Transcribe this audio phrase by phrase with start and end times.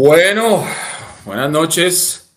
[0.00, 0.64] Bueno,
[1.24, 2.32] buenas noches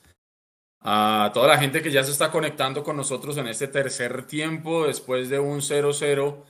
[0.79, 4.87] a toda la gente que ya se está conectando con nosotros en este tercer tiempo
[4.87, 6.43] después de un 0-0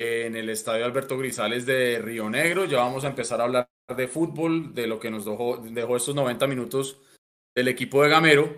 [0.00, 2.64] en el Estadio Alberto Grisales de Río Negro.
[2.64, 6.14] Ya vamos a empezar a hablar de fútbol, de lo que nos dejó, dejó estos
[6.14, 6.98] 90 minutos
[7.54, 8.56] del equipo de Gamero.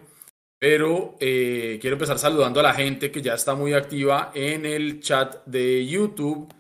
[0.60, 5.00] Pero eh, quiero empezar saludando a la gente que ya está muy activa en el
[5.00, 6.54] chat de YouTube.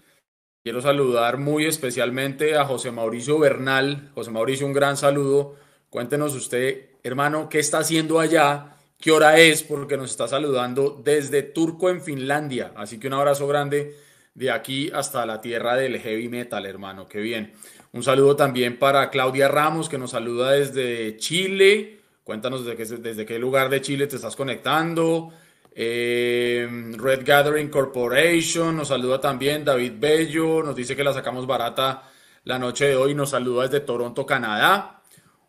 [0.62, 4.10] Quiero saludar muy especialmente a José Mauricio Bernal.
[4.14, 5.56] José Mauricio, un gran saludo.
[5.88, 11.42] Cuéntenos usted, hermano, qué está haciendo allá, qué hora es, porque nos está saludando desde
[11.42, 12.72] Turco en Finlandia.
[12.76, 13.96] Así que un abrazo grande
[14.34, 17.08] de aquí hasta la tierra del heavy metal, hermano.
[17.08, 17.54] Qué bien.
[17.92, 22.00] Un saludo también para Claudia Ramos, que nos saluda desde Chile.
[22.22, 25.32] Cuéntanos desde qué, desde qué lugar de Chile te estás conectando.
[25.72, 29.64] Eh, Red Gathering Corporation nos saluda también.
[29.64, 32.10] David Bello nos dice que la sacamos barata
[32.44, 33.14] la noche de hoy.
[33.14, 35.02] Nos saluda desde Toronto, Canadá.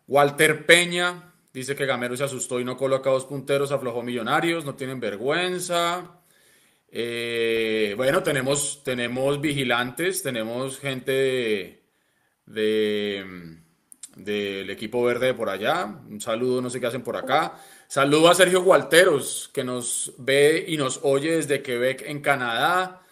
[0.06, 4.74] Walter Peña dice que Gamero se asustó y no coloca dos punteros, aflojó Millonarios, no
[4.74, 6.20] tienen vergüenza.
[6.88, 11.82] Eh, bueno, tenemos, tenemos vigilantes, tenemos gente
[12.46, 13.58] de,
[14.16, 15.86] del equipo verde por allá.
[15.86, 17.58] Un saludo, no sé qué hacen por acá.
[17.92, 23.02] Saludo a Sergio Gualteros, que nos ve y nos oye desde Quebec, en Canadá.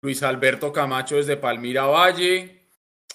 [0.00, 2.68] Luis Alberto Camacho desde Palmira Valle.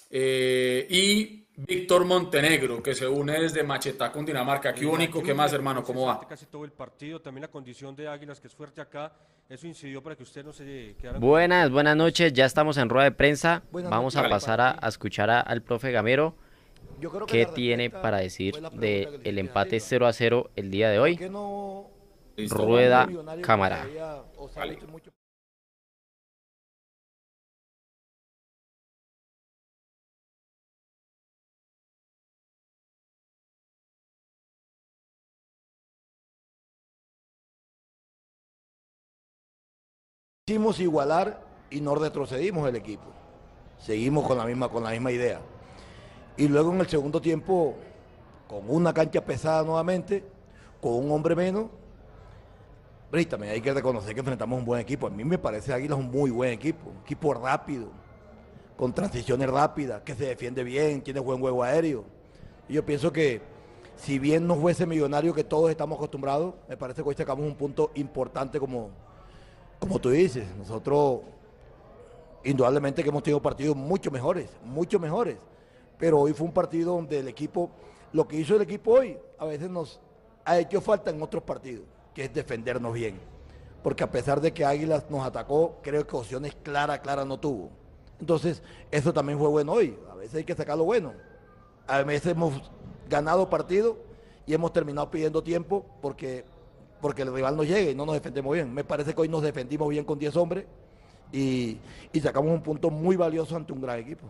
[0.09, 4.73] Eh, y Víctor Montenegro, que se une desde Machetá, con Dinamarca.
[4.73, 5.81] Qué único, ¿qué más, hermano?
[5.81, 6.27] ¿Cómo va?
[6.27, 9.13] Casi todo el partido, también la condición de Águilas, que es fuerte acá.
[9.47, 11.19] Eso incidió para que usted no se quedara.
[11.19, 12.33] Buenas, buenas noches.
[12.33, 13.63] Ya estamos en rueda de prensa.
[13.71, 16.35] Vamos a pasar a, a escuchar a, al profe Gamero.
[17.27, 21.17] ¿Qué tiene para decir del el empate 0 a 0 el día de hoy?
[21.29, 21.89] No
[22.37, 23.07] Rueda
[23.41, 23.87] cámara.
[24.55, 24.79] Vale.
[40.45, 43.05] Quisimos igualar y no retrocedimos el equipo.
[43.77, 45.41] Seguimos con la misma, con la misma idea.
[46.35, 47.75] Y luego en el segundo tiempo,
[48.47, 50.23] con una cancha pesada nuevamente,
[50.81, 51.67] con un hombre menos,
[53.11, 55.05] pero también hay que reconocer que enfrentamos un buen equipo.
[55.05, 57.89] A mí me parece Águilas un muy buen equipo, un equipo rápido,
[58.75, 62.03] con transiciones rápidas, que se defiende bien, tiene buen juego aéreo.
[62.67, 63.39] Y yo pienso que
[63.95, 67.55] si bien no fuese millonario que todos estamos acostumbrados, me parece que hoy sacamos un
[67.55, 68.89] punto importante como,
[69.77, 70.47] como tú dices.
[70.57, 71.19] Nosotros,
[72.43, 75.37] indudablemente que hemos tenido partidos mucho mejores, mucho mejores
[76.03, 77.71] pero hoy fue un partido donde el equipo,
[78.11, 80.01] lo que hizo el equipo hoy, a veces nos
[80.43, 83.21] ha hecho falta en otros partidos, que es defendernos bien.
[83.81, 87.69] Porque a pesar de que Águilas nos atacó, creo que opciones claras, claras no tuvo.
[88.19, 88.61] Entonces,
[88.91, 89.97] eso también fue bueno hoy.
[90.11, 91.13] A veces hay que sacar lo bueno.
[91.87, 92.69] A veces hemos
[93.09, 93.95] ganado partido
[94.45, 96.43] y hemos terminado pidiendo tiempo porque,
[96.99, 98.73] porque el rival no llega y no nos defendemos bien.
[98.73, 100.65] Me parece que hoy nos defendimos bien con 10 hombres
[101.31, 101.77] y,
[102.11, 104.27] y sacamos un punto muy valioso ante un gran equipo.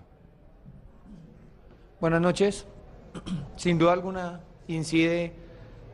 [2.04, 2.66] Buenas noches.
[3.56, 5.32] Sin duda alguna incide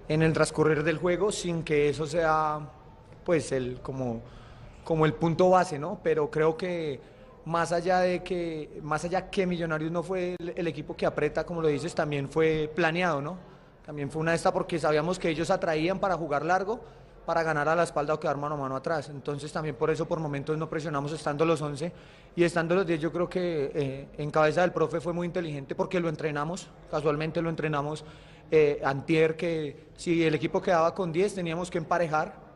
[0.07, 2.67] en el transcurrir del juego sin que eso sea
[3.23, 4.23] pues el como,
[4.83, 5.99] como el punto base, ¿no?
[6.01, 6.99] Pero creo que
[7.45, 11.45] más allá de que más allá que Millonarios no fue el, el equipo que aprieta,
[11.45, 13.37] como lo dices, también fue planeado, ¿no?
[13.85, 16.79] También fue una de estas porque sabíamos que ellos atraían para jugar largo,
[17.25, 19.09] para ganar a la espalda o quedar mano a mano atrás.
[19.09, 21.91] Entonces también por eso por momentos no presionamos estando los 11
[22.35, 25.75] y estando los 10 yo creo que eh, en cabeza del profe fue muy inteligente
[25.75, 28.03] porque lo entrenamos, casualmente lo entrenamos
[28.51, 32.49] eh, antier que si el equipo quedaba con 10 teníamos que emparejar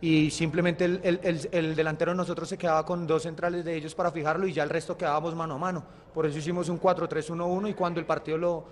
[0.00, 3.74] y simplemente el, el, el, el, delantero de nosotros se quedaba con dos centrales de
[3.74, 5.84] ellos para fijarlo y ya el resto quedábamos mano a mano.
[6.12, 8.64] Por eso hicimos un 4-3-1-1 y cuando el partido lo,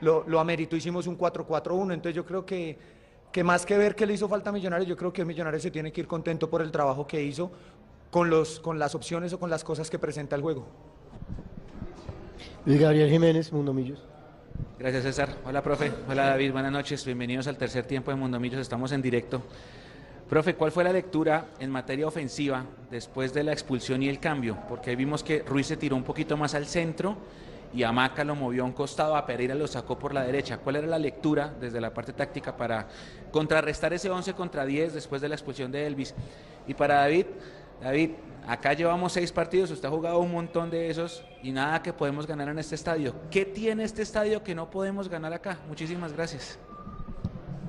[0.00, 1.94] lo, lo ameritó hicimos un 4-4-1.
[1.94, 2.76] Entonces yo creo que,
[3.32, 5.70] que más que ver que le hizo falta a Millonarios, yo creo que Millonarios se
[5.70, 7.50] tiene que ir contento por el trabajo que hizo
[8.10, 10.66] con, los, con las opciones o con las cosas que presenta el juego.
[12.66, 14.02] Luis Gabriel Jiménez, Mundo Millos.
[14.78, 15.36] Gracias César.
[15.44, 15.92] Hola profe.
[16.08, 16.52] Hola David.
[16.52, 17.04] Buenas noches.
[17.04, 18.60] Bienvenidos al tercer tiempo de Mundo Millos.
[18.60, 19.42] Estamos en directo.
[20.28, 24.56] Profe, ¿cuál fue la lectura en materia ofensiva después de la expulsión y el cambio?
[24.68, 27.16] Porque ahí vimos que Ruiz se tiró un poquito más al centro
[27.72, 30.58] y Amaca lo movió a un costado, a Pereira lo sacó por la derecha.
[30.58, 32.88] ¿Cuál era la lectura desde la parte táctica para
[33.30, 36.14] contrarrestar ese 11 contra 10 después de la expulsión de Elvis?
[36.66, 37.26] Y para David,
[37.80, 38.10] David,
[38.46, 42.26] acá llevamos seis partidos, usted ha jugado un montón de esos y nada que podemos
[42.26, 43.14] ganar en este estadio.
[43.30, 45.58] ¿Qué tiene este estadio que no podemos ganar acá?
[45.68, 46.58] Muchísimas gracias.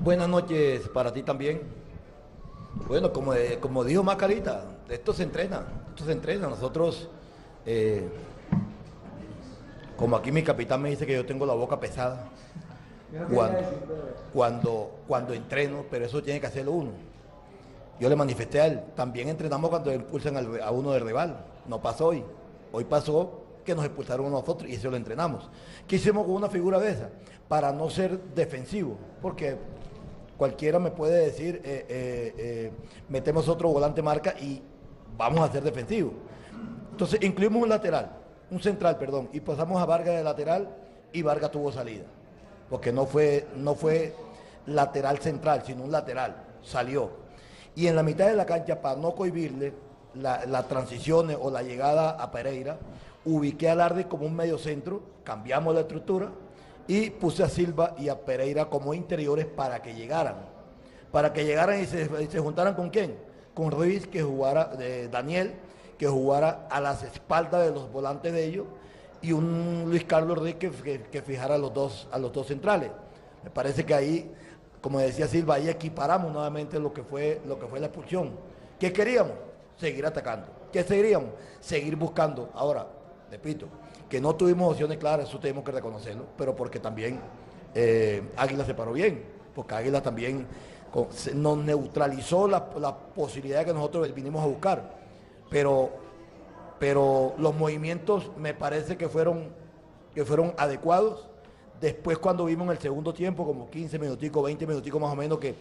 [0.02, 1.62] Buenas noches para ti también.
[2.88, 6.48] Bueno, como, de, como dijo Macarita, esto se entrena, esto se entrena.
[6.48, 7.08] Nosotros,
[7.64, 8.08] eh,
[10.02, 12.28] como aquí mi capitán me dice que yo tengo la boca pesada,
[14.34, 16.90] cuando, cuando, entreno, pero eso tiene que hacerlo uno.
[18.00, 22.08] Yo le manifesté a él, también entrenamos cuando impulsan a uno del rival, no pasó
[22.08, 22.24] hoy.
[22.72, 25.48] Hoy pasó que nos expulsaron a nosotros y eso lo entrenamos.
[25.86, 27.10] ¿Qué hicimos con una figura de esa?
[27.46, 29.56] Para no ser defensivo, porque
[30.36, 32.72] cualquiera me puede decir, eh, eh, eh,
[33.08, 34.60] metemos otro volante marca y
[35.16, 36.14] vamos a ser defensivos.
[36.90, 38.21] Entonces incluimos un lateral,
[38.52, 40.68] un central, perdón, y pasamos a Vargas de lateral
[41.10, 42.04] y Vargas tuvo salida.
[42.68, 44.14] Porque no fue, no fue
[44.66, 46.36] lateral central, sino un lateral.
[46.62, 47.10] Salió.
[47.74, 49.72] Y en la mitad de la cancha, para no cohibirle
[50.14, 52.76] las la transiciones o la llegada a Pereira,
[53.24, 56.30] ubiqué a Lardi como un medio centro, cambiamos la estructura
[56.86, 60.36] y puse a Silva y a Pereira como interiores para que llegaran.
[61.10, 63.16] Para que llegaran y se, se juntaran con quién?
[63.54, 65.54] Con Ruiz, que jugara, de Daniel,
[66.02, 68.66] que jugara a las espaldas de los volantes de ellos
[69.20, 72.90] y un Luis Carlos Ruiz que, fijara a los, dos, a los dos centrales.
[73.44, 74.34] Me parece que ahí,
[74.80, 78.32] como decía Silva, ahí equiparamos nuevamente lo que fue, lo que fue la expulsión.
[78.80, 79.34] ¿Qué queríamos?
[79.76, 80.48] Seguir atacando.
[80.72, 81.28] ¿Qué seguiríamos?
[81.60, 82.50] Seguir buscando.
[82.52, 82.84] Ahora,
[83.30, 83.68] repito,
[84.10, 87.20] que no tuvimos opciones claras, eso tenemos que reconocerlo, pero porque también
[87.76, 89.22] eh, Águila se paró bien,
[89.54, 90.48] porque Águila también
[91.34, 95.01] nos neutralizó la, la posibilidad que nosotros vinimos a buscar
[95.52, 95.90] pero,
[96.80, 99.50] pero los movimientos me parece que fueron,
[100.14, 101.28] que fueron adecuados.
[101.80, 105.38] Después cuando vimos en el segundo tiempo, como 15 minuticos, 20 minuticos más o menos,
[105.38, 105.54] que,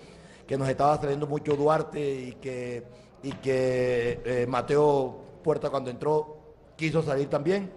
[0.48, 2.84] que nos estaba trayendo mucho Duarte y que,
[3.22, 6.38] y que eh, Mateo Puerta cuando entró
[6.78, 7.72] quiso salir también,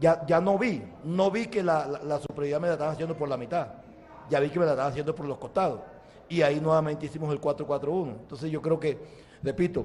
[0.00, 3.28] ya, ya no vi, no vi que la, la, superioridad me la estaban haciendo por
[3.28, 3.68] la mitad,
[4.30, 5.80] ya vi que me la estaban haciendo por los costados.
[6.28, 8.08] Y ahí nuevamente hicimos el 4-4-1.
[8.20, 8.96] Entonces yo creo que,
[9.42, 9.84] repito,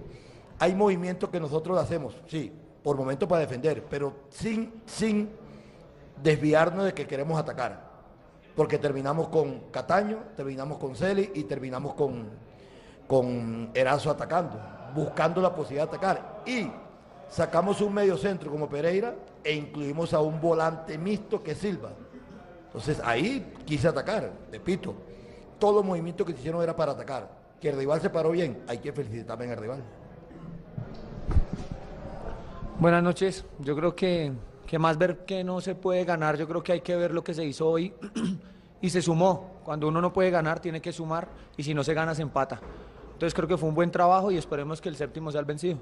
[0.60, 2.52] hay movimientos que nosotros hacemos, sí,
[2.84, 5.30] por momentos para defender, pero sin, sin
[6.22, 7.84] desviarnos de que queremos atacar.
[8.56, 12.30] Porque terminamos con Cataño, terminamos con Celi y terminamos con,
[13.08, 14.58] con Erazo atacando,
[14.94, 16.44] buscando la posibilidad de atacar.
[16.46, 16.72] Y
[17.30, 21.92] sacamos un medio centro como Pereira e incluimos a un volante mixto que Silva.
[22.68, 24.94] Entonces ahí quise atacar, repito,
[25.60, 27.30] todo el movimiento que se hicieron era para atacar.
[27.60, 29.84] Que el rival se paró bien, hay que felicitar también al rival.
[32.78, 33.46] Buenas noches.
[33.60, 34.34] Yo creo que,
[34.68, 37.24] que más ver que no se puede ganar, yo creo que hay que ver lo
[37.24, 37.94] que se hizo hoy
[38.82, 39.62] y se sumó.
[39.64, 42.60] Cuando uno no puede ganar, tiene que sumar y si no se gana, se empata.
[43.14, 45.80] Entonces creo que fue un buen trabajo y esperemos que el séptimo sea el vencido.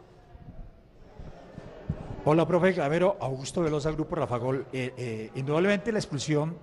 [2.26, 4.68] Hola, profe Gamero, Augusto Velosa, Grupo Rafagol.
[4.72, 6.56] Eh, eh, indudablemente la expulsión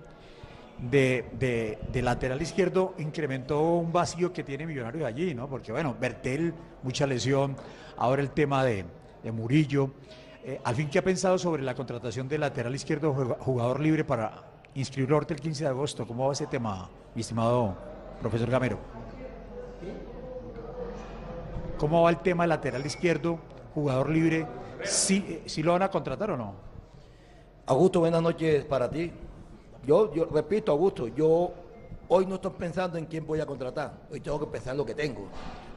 [0.79, 1.25] de,
[1.91, 5.49] de, lateral izquierdo incrementó un vacío que tiene Millonarios allí, ¿no?
[5.49, 7.57] Porque, bueno, Bertel, mucha lesión,
[7.97, 8.85] ahora el tema de,
[9.23, 9.91] de Murillo.
[10.43, 14.43] Eh, al fin, ¿qué ha pensado sobre la contratación de lateral izquierdo jugador libre para
[14.73, 16.07] inscribirlo ahorita el 15 de agosto?
[16.07, 17.75] ¿Cómo va ese tema, mi estimado
[18.19, 18.79] profesor Gamero?
[21.77, 23.39] ¿Cómo va el tema lateral izquierdo,
[23.75, 24.47] jugador libre?
[24.83, 26.55] ¿Sí, ¿Sí lo van a contratar o no?
[27.67, 29.11] Augusto, buenas noches para ti.
[29.85, 31.53] Yo, yo repito, Augusto, yo
[32.07, 33.93] hoy no estoy pensando en quién voy a contratar.
[34.11, 35.27] Hoy tengo que pensar en lo que tengo.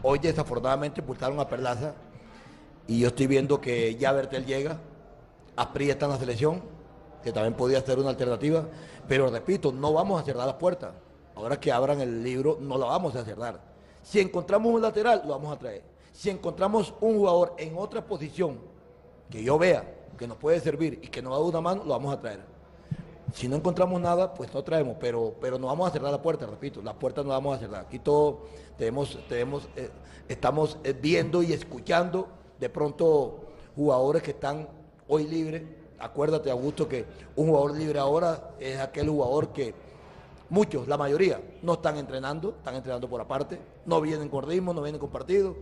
[0.03, 1.95] Hoy desafortunadamente pulsaron a Perlaza
[2.87, 4.79] y yo estoy viendo que ya Bertel llega,
[5.57, 6.63] Apri está en la selección,
[7.23, 8.67] que también podría ser una alternativa,
[9.09, 10.93] pero repito, no vamos a cerrar las puertas.
[11.35, 13.61] Ahora que abran el libro, no lo vamos a cerrar.
[14.03, 15.83] Si encontramos un lateral, lo vamos a traer.
[16.13, 18.59] Si encontramos un jugador en otra posición
[19.31, 19.85] que yo vea
[20.17, 22.41] que nos puede servir y que nos da una mano, lo vamos a traer.
[23.33, 26.47] Si no encontramos nada, pues no traemos, pero, pero no vamos a cerrar la puerta,
[26.47, 27.87] repito, las puertas no vamos a cerrar.
[27.87, 28.43] Aquí todo
[28.79, 29.91] tenemos, tenemos, eh,
[30.29, 32.29] estamos eh, viendo y escuchando
[32.65, 33.45] de pronto
[33.77, 34.67] jugadores que están
[35.07, 35.63] hoy libres.
[35.99, 37.05] Acuérdate, Augusto, que
[37.37, 39.75] un jugador libre ahora es aquel jugador que
[40.49, 44.81] muchos, la mayoría, no están entrenando, están entrenando por aparte, no vienen con ritmo, no
[44.81, 45.55] vienen con partido.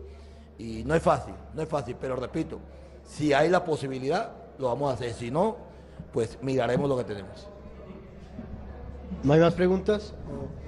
[0.58, 2.60] Y no es fácil, no es fácil, pero repito,
[3.04, 5.12] si hay la posibilidad, lo vamos a hacer.
[5.12, 5.56] Si no,
[6.12, 7.48] pues miraremos lo que tenemos.
[9.24, 10.14] ¿No hay más preguntas?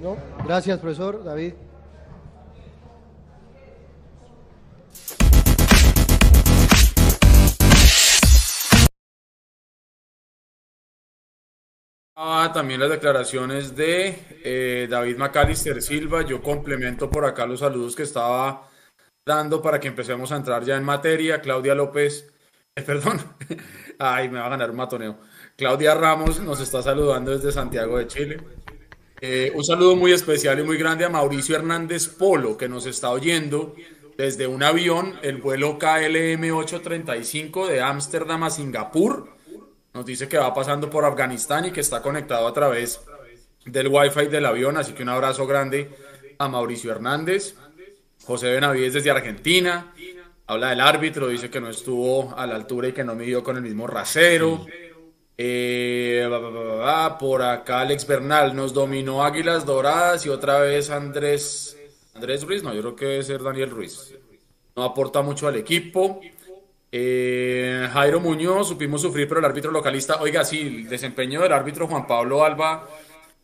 [0.03, 0.17] No.
[0.45, 1.55] Gracias, profesor David.
[12.17, 16.23] Ah, también las declaraciones de eh, David Macalister Silva.
[16.23, 18.71] Yo complemento por acá los saludos que estaba
[19.27, 21.41] dando para que empecemos a entrar ya en materia.
[21.41, 22.33] Claudia López,
[22.77, 23.21] eh, perdón,
[23.99, 25.19] ay, me va a ganar un matoneo.
[25.57, 28.41] Claudia Ramos nos está saludando desde Santiago de Chile.
[29.21, 33.11] Eh, un saludo muy especial y muy grande a Mauricio Hernández Polo, que nos está
[33.11, 33.75] oyendo
[34.17, 39.34] desde un avión, el vuelo KLM 835 de Ámsterdam a Singapur
[39.95, 43.01] nos dice que va pasando por Afganistán y que está conectado a través
[43.65, 45.91] del wifi del avión, así que un abrazo grande
[46.39, 47.55] a Mauricio Hernández,
[48.25, 49.95] José Benavides desde Argentina,
[50.47, 53.57] habla del árbitro, dice que no estuvo a la altura y que no midió con
[53.57, 54.67] el mismo rasero.
[55.37, 56.29] Eh,
[57.19, 61.77] por acá Alex Bernal nos dominó Águilas Doradas y otra vez Andrés
[62.15, 64.15] Andrés Ruiz, no, yo creo que debe ser Daniel Ruiz.
[64.77, 66.21] No aporta mucho al equipo.
[66.97, 71.89] Eh, Jairo Muñoz, supimos sufrir, pero el árbitro localista, oiga, sí, el desempeño del árbitro
[71.89, 72.89] Juan Pablo Alba,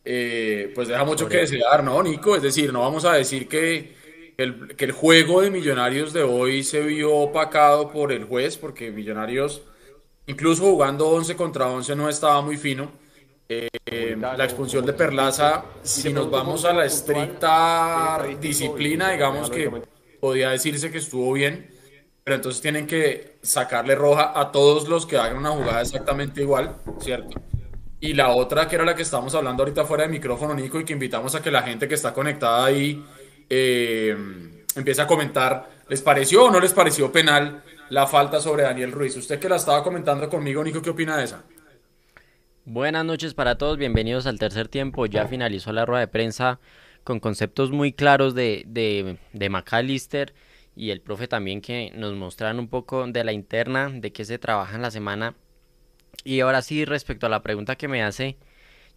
[0.05, 2.33] eh, pues deja mucho que desear, ¿no, Nico?
[2.33, 3.93] Es decir, no vamos a decir que
[4.37, 8.89] el, que el juego de Millonarios de hoy se vio opacado por el juez, porque
[8.89, 9.63] Millonarios,
[10.27, 12.89] incluso jugando 11 contra 11, no estaba muy fino.
[13.49, 19.69] Eh, la expulsión de Perlaza, si nos vamos a la estricta disciplina, digamos que
[20.21, 21.70] podía decirse que estuvo bien,
[22.31, 26.77] pero entonces tienen que sacarle roja a todos los que hagan una jugada exactamente igual,
[27.01, 27.41] ¿cierto?
[27.99, 30.85] Y la otra, que era la que estábamos hablando ahorita fuera de micrófono, Nico, y
[30.85, 33.03] que invitamos a que la gente que está conectada ahí
[33.49, 34.15] eh,
[34.77, 39.17] empiece a comentar, ¿les pareció o no les pareció penal la falta sobre Daniel Ruiz?
[39.17, 41.43] Usted que la estaba comentando conmigo, Nico, ¿qué opina de esa?
[42.63, 45.05] Buenas noches para todos, bienvenidos al tercer tiempo.
[45.05, 46.61] Ya finalizó la rueda de prensa
[47.03, 50.33] con conceptos muy claros de, de, de McAllister
[50.75, 54.39] y el profe también que nos mostraron un poco de la interna, de qué se
[54.39, 55.35] trabaja en la semana.
[56.23, 58.37] Y ahora sí, respecto a la pregunta que me hace,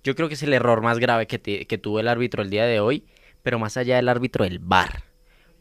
[0.02, 2.64] yo creo que es el error más grave que, que tuvo el árbitro el día
[2.66, 3.04] de hoy,
[3.42, 5.04] pero más allá del árbitro, el VAR.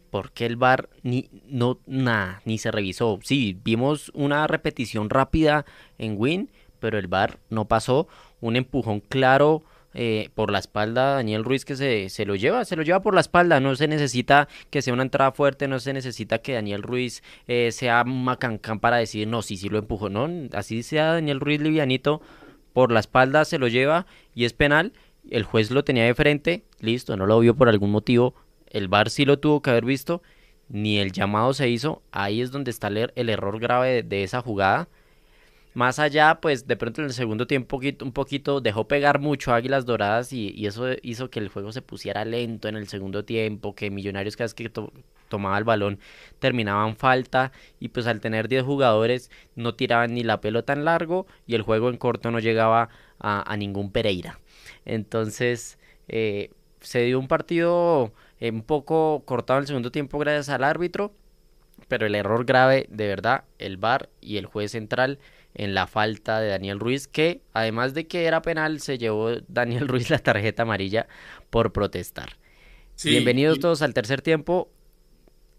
[0.09, 3.19] Porque el VAR ni, no, nada, ni se revisó.
[3.23, 5.65] Sí, vimos una repetición rápida
[5.97, 8.07] en Win, pero el VAR no pasó.
[8.39, 12.75] Un empujón claro eh, por la espalda Daniel Ruiz que se, se, lo lleva, se
[12.75, 15.93] lo lleva por la espalda, no se necesita que sea una entrada fuerte, no se
[15.93, 20.29] necesita que Daniel Ruiz eh, sea macancán para decir no, sí, sí lo empujó, no,
[20.53, 22.21] así sea Daniel Ruiz livianito,
[22.73, 24.93] por la espalda se lo lleva y es penal,
[25.29, 28.33] el juez lo tenía de frente, listo, no lo vio por algún motivo,
[28.71, 30.23] el VAR sí lo tuvo que haber visto,
[30.69, 34.41] ni el llamado se hizo, ahí es donde está el, el error grave de esa
[34.41, 34.89] jugada,
[35.73, 39.55] más allá, pues de pronto en el segundo tiempo un poquito dejó pegar mucho a
[39.55, 43.75] Águilas Doradas y, eso hizo que el juego se pusiera lento en el segundo tiempo,
[43.75, 44.71] que Millonarios cada vez que
[45.29, 45.99] tomaba el balón
[46.39, 51.25] terminaban falta y pues al tener 10 jugadores no tiraban ni la pelota en largo
[51.47, 52.89] y el juego en corto no llegaba
[53.19, 54.39] a, ningún Pereira.
[54.85, 56.51] Entonces eh,
[56.81, 61.13] se dio un partido eh, un poco cortado en el segundo tiempo gracias al árbitro,
[61.87, 65.19] pero el error grave de verdad, el VAR y el juez central
[65.55, 69.87] en la falta de Daniel Ruiz, que además de que era penal, se llevó Daniel
[69.89, 71.07] Ruiz la tarjeta amarilla
[71.49, 72.37] por protestar.
[73.03, 74.71] Bienvenidos todos al tercer tiempo.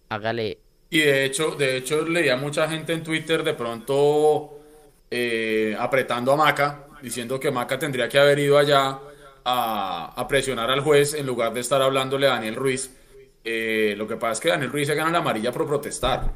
[0.09, 0.59] Hágale.
[0.91, 4.61] Y de hecho, de hecho leía mucha gente en Twitter de pronto
[5.11, 8.99] eh, apretando a Maca, diciendo que Maca tendría que haber ido allá
[9.45, 12.91] a, presionar al juez en lugar de estar hablándole a Daniel Ruiz.
[13.45, 16.33] Eh, lo que pasa es que Daniel Ruiz se gana la amarilla por protestar.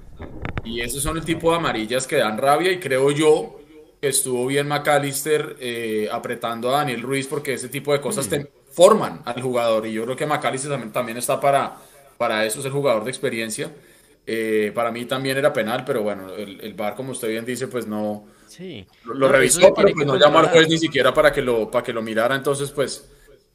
[0.65, 3.59] Y esos son el tipo de amarillas que dan rabia y creo yo
[4.01, 8.51] que estuvo bien McAllister eh, apretando a Daniel Ruiz porque ese tipo de cosas te
[8.73, 11.77] forman al jugador y yo creo que McAllister también, también está para,
[12.19, 13.71] para eso, es el jugador de experiencia.
[14.31, 17.67] Eh, para mí también era penal, pero bueno, el, el VAR, como usted bien dice,
[17.67, 18.87] pues no sí.
[19.05, 21.95] lo, revisó, pero pues no llamó al juez ni siquiera para que lo, para que
[21.95, 23.09] lo mirara, entonces pues,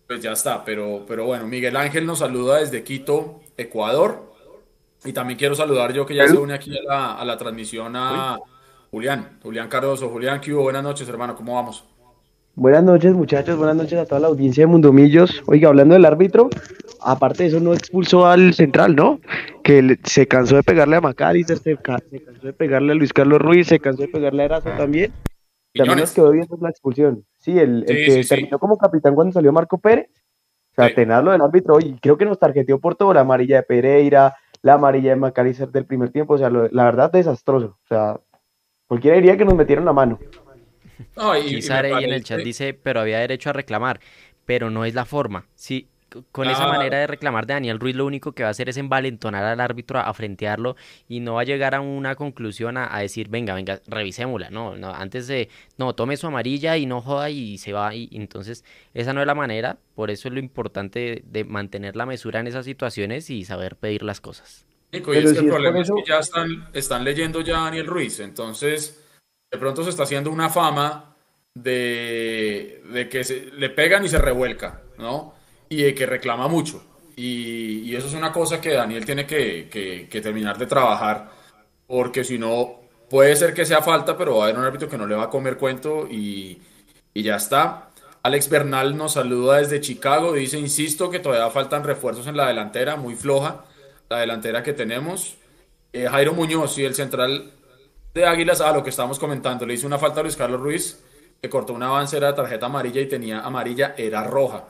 [0.07, 0.63] pues ya está.
[0.63, 4.33] Pero, pero bueno, Miguel Ángel nos saluda desde Quito, Ecuador.
[5.05, 8.39] Y también quiero saludar yo que ya se une aquí a la, transmisión a
[8.89, 10.10] Julián, Julián Cardoso.
[10.10, 10.63] Julián, ¿qué hubo?
[10.63, 11.83] Buenas noches, hermano, ¿cómo vamos?
[12.55, 15.41] Buenas noches, muchachos, buenas noches a toda la audiencia de Mundomillos.
[15.48, 16.50] Oiga, hablando del árbitro,
[17.01, 19.19] aparte de eso, no expulsó al central, ¿no?
[19.63, 22.05] Que se cansó de pegarle a Macalister, se, cansó
[22.43, 25.12] de pegarle a Luis Carlos Ruiz, se cansó de pegarle a Erazo también.
[25.74, 27.25] También nos quedó bien la expulsión.
[27.38, 30.10] Sí, el, que terminó como capitán cuando salió Marco Pérez.
[30.72, 33.63] O sea, tenarlo del árbitro, y creo que nos tarjeteó por todo, la amarilla de
[33.63, 38.20] Pereira, la amarilla de Macalister del primer tiempo, o sea, la verdad desastroso, o sea,
[38.88, 40.18] cualquiera diría que nos metieron la mano.
[41.15, 44.00] No, y, ahí en el chat dice, pero había derecho a reclamar,
[44.46, 45.46] pero no es la forma.
[45.53, 45.89] Sí,
[46.32, 48.77] con esa manera de reclamar de Daniel Ruiz lo único que va a hacer es
[48.77, 50.75] envalentonar al árbitro a, frentearlo
[51.08, 54.50] y no va a llegar a una conclusión a, decir, venga, venga, revisémosla.
[54.50, 57.93] No, no, antes de, no, tome su amarilla y no joda y se va.
[57.96, 59.77] Y, entonces, esa no es la manera.
[59.96, 64.03] Por eso es lo importante de, mantener la mesura en esas situaciones y saber pedir
[64.03, 64.65] las cosas.
[64.91, 67.88] Nico, y es que el problema es que ya están, están leyendo ya a Daniel
[67.88, 68.20] Ruiz.
[68.20, 69.03] Entonces,
[69.51, 71.15] de pronto se está haciendo una fama
[71.55, 75.34] de, de que se, le pegan y se revuelca, ¿no?
[75.82, 76.84] Y que reclama mucho.
[77.15, 81.30] Y, eso es una cosa que Daniel tiene que, terminar de trabajar,
[81.88, 84.98] porque si no, puede ser que sea falta, pero va a haber un árbitro que
[84.98, 86.62] no le va a comer cuento y,
[87.13, 87.89] ya está.
[88.24, 92.96] Alex Bernal nos saluda desde Chicago, dice, insisto que todavía faltan refuerzos en la delantera,
[92.96, 93.65] muy floja
[94.10, 95.38] la delantera que tenemos.
[95.92, 97.51] Eh, Jairo Muñoz y el central
[98.13, 101.03] de Águilas, a lo que estábamos comentando, le hizo una falta a Luis Carlos Ruiz,
[101.42, 104.65] que cortó un avance, era tarjeta amarilla y tenía amarilla, era roja.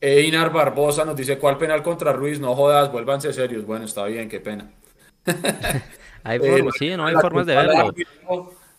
[0.00, 2.40] Einar Barbosa nos dice, ¿cuál penal contra Ruiz?
[2.40, 3.66] No jodas, vuélvanse serios.
[3.66, 4.70] Bueno, está bien, qué pena.
[6.24, 7.94] hay formas, sí, no hay formas de verlo.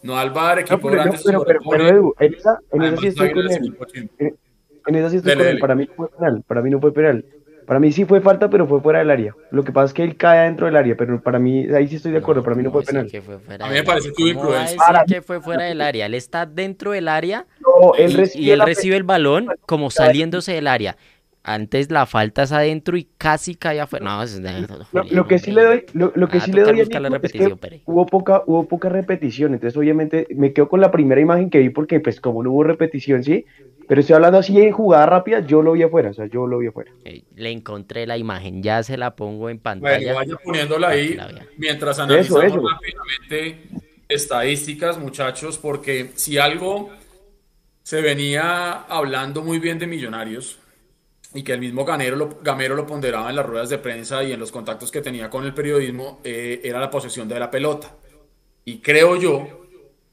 [0.01, 1.19] No al bar, equipo no, grande.
[1.23, 3.77] Pero, pero, pero, Edu, en esa, en esa sí estoy con él.
[4.17, 4.35] En,
[4.87, 5.59] en esa sí estoy con él.
[5.59, 6.43] Para mí no fue penal.
[6.47, 7.25] Para mí no fue penal.
[7.67, 9.35] Para mí sí fue falta, pero fue fuera del área.
[9.51, 11.97] Lo que pasa es que él cae dentro del área, pero para mí, ahí sí
[11.97, 13.07] estoy de acuerdo, para mí no fue penal.
[13.59, 14.77] a mí me parece que hubo influencia.
[14.77, 16.07] Para que fue fuera del área.
[16.07, 20.53] Él está dentro del área no, él y, y, él recibe el balón como saliéndose
[20.53, 20.97] del área.
[21.43, 24.05] Antes la falta es adentro y casi cae afuera.
[24.05, 24.39] No, es,
[24.91, 27.55] lo, lo, que sí le doy, lo, lo que sí le doy a es que
[27.85, 29.53] hubo poca, hubo poca repetición.
[29.53, 32.63] Entonces, obviamente, me quedo con la primera imagen que vi porque, pues, como no hubo
[32.63, 33.45] repetición, sí.
[33.87, 36.59] Pero estoy hablando así en jugada rápida, yo lo vi afuera, o sea, yo lo
[36.59, 36.91] vi afuera.
[37.35, 40.13] le encontré la imagen, ya se la pongo en pantalla.
[40.13, 41.17] Bueno, vaya poniéndola ahí
[41.57, 43.63] mientras analizamos rápidamente
[44.07, 46.89] estadísticas, muchachos, porque si algo
[47.83, 50.60] se venía hablando muy bien de Millonarios,
[51.33, 54.33] y que el mismo Gamero lo, Gamero lo ponderaba en las ruedas de prensa y
[54.33, 57.95] en los contactos que tenía con el periodismo, eh, era la posesión de la pelota.
[58.65, 59.67] Y creo yo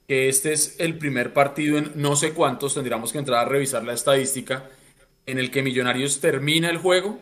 [0.06, 3.84] que este es el primer partido en no sé cuántos, tendríamos que entrar a revisar
[3.84, 4.70] la estadística,
[5.26, 7.18] en el que Millonarios termina el juego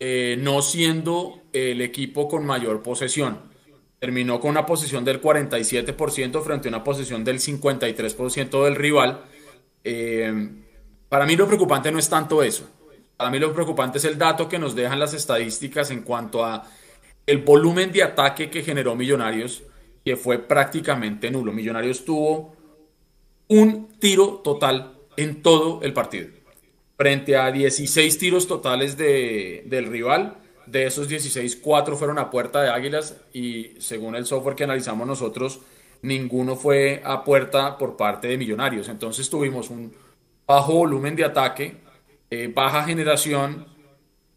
[0.00, 3.50] eh, no siendo el equipo con mayor posesión.
[3.98, 9.26] Terminó con una posesión del 47% frente a una posesión del 53% del rival.
[9.84, 10.48] Eh,
[11.10, 12.79] para mí lo preocupante no es tanto eso
[13.20, 16.66] para mí lo preocupante es el dato que nos dejan las estadísticas en cuanto a
[17.26, 19.62] el volumen de ataque que generó Millonarios,
[20.02, 21.52] que fue prácticamente nulo.
[21.52, 22.56] Millonarios tuvo
[23.48, 26.28] un tiro total en todo el partido.
[26.96, 32.62] Frente a 16 tiros totales de, del rival, de esos 16, 4 fueron a puerta
[32.62, 35.60] de Águilas y según el software que analizamos nosotros,
[36.00, 38.88] ninguno fue a puerta por parte de Millonarios.
[38.88, 39.92] Entonces tuvimos un
[40.46, 41.89] bajo volumen de ataque
[42.30, 43.66] eh, baja generación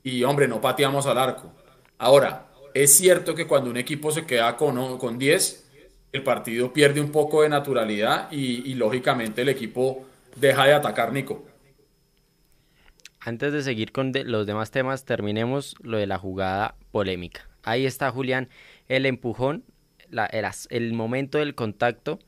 [0.04, 1.54] y, hombre, no pateamos al arco.
[1.98, 5.72] Ahora, es cierto que cuando un equipo se queda con, con 10,
[6.12, 11.46] el partido pierde un poco de naturalidad y, lógicamente el equipo deja de atacar, Nico.
[13.20, 17.48] Antes de seguir con los demás temas, terminemos lo de la jugada polémica.
[17.64, 18.50] Ahí está, Julián,
[18.88, 19.64] el empujón,
[20.10, 20.30] la,
[20.70, 22.20] el momento del contacto,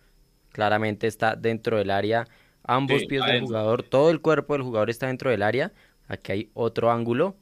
[0.51, 2.27] claramente está dentro del área
[2.67, 5.71] ambos pies del jugador, todo el cuerpo del jugador está dentro del área.
[6.07, 7.35] Aquí hay otro ángulo.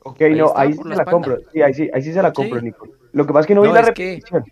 [0.00, 1.38] Ok, no, ahí sí se la compro.
[1.52, 2.88] Sí, ahí sí, ahí sí se la compro, Nico.
[3.12, 4.44] Lo que pasa es que no, vi la repetición.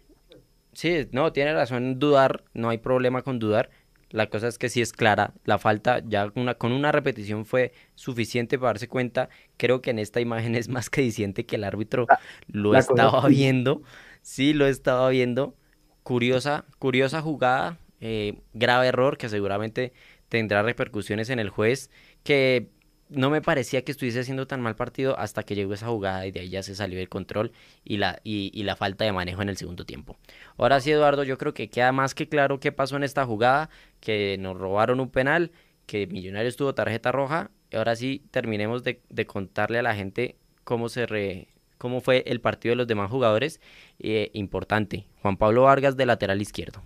[0.72, 3.70] Sí, no, tiene razón en dudar, no hay problema con dudar.
[4.10, 7.72] La cosa es que sí es clara, la falta ya una, con una repetición fue
[7.94, 9.28] suficiente para darse cuenta.
[9.56, 12.06] Creo que en esta imagen es más que diciente que el árbitro
[12.46, 13.82] lo estaba viendo.
[14.22, 15.56] Sí, lo estaba viendo.
[16.02, 19.92] Curiosa, curiosa jugada, eh, grave error que seguramente
[20.28, 21.90] tendrá repercusiones en el juez,
[22.22, 22.68] que
[23.08, 26.30] no me parecía que estuviese haciendo tan mal partido hasta que llegó esa jugada y
[26.30, 27.52] de ahí ya se salió el control
[27.84, 30.16] y la, y, la falta de manejo en el segundo tiempo.
[30.56, 33.70] Ahora sí, Eduardo, yo creo que queda más que claro qué pasó en esta jugada,
[34.00, 35.52] que nos robaron un penal,
[35.86, 37.50] que Millonarios tuvo tarjeta roja.
[37.70, 42.40] Y ahora sí, terminemos de, contarle a la gente cómo se re, cómo fue el
[42.40, 43.60] partido de los demás jugadores.
[43.98, 46.82] Eh, importante, Juan Pablo Vargas de lateral izquierdo.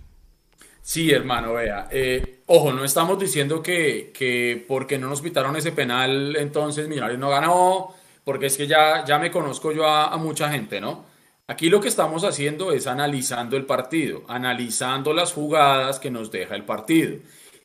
[0.81, 1.87] Sí, hermano, vea.
[1.91, 7.19] Eh, ojo, no estamos diciendo que, que porque no nos pitaron ese penal, entonces Millonarios
[7.19, 11.05] no ganó, porque es que ya, ya me conozco yo a, mucha gente, ¿no?
[11.47, 16.55] Aquí lo que estamos haciendo es analizando el partido, analizando las jugadas que nos deja
[16.55, 17.17] el partido.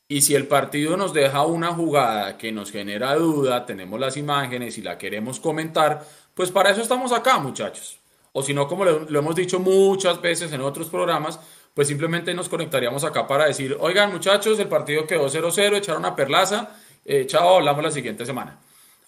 [0.09, 4.79] Y si el partido nos deja una jugada que nos genera duda, tenemos las imágenes
[4.79, 7.99] y la queremos comentar, pues para eso estamos acá, muchachos.
[8.33, 11.39] O si no, como lo hemos dicho muchas veces en otros programas,
[11.75, 16.15] pues simplemente nos conectaríamos acá para decir, oigan muchachos, el partido quedó 0-0, echaron a
[16.15, 18.61] perlaza, eh, chao, hablamos la siguiente semana.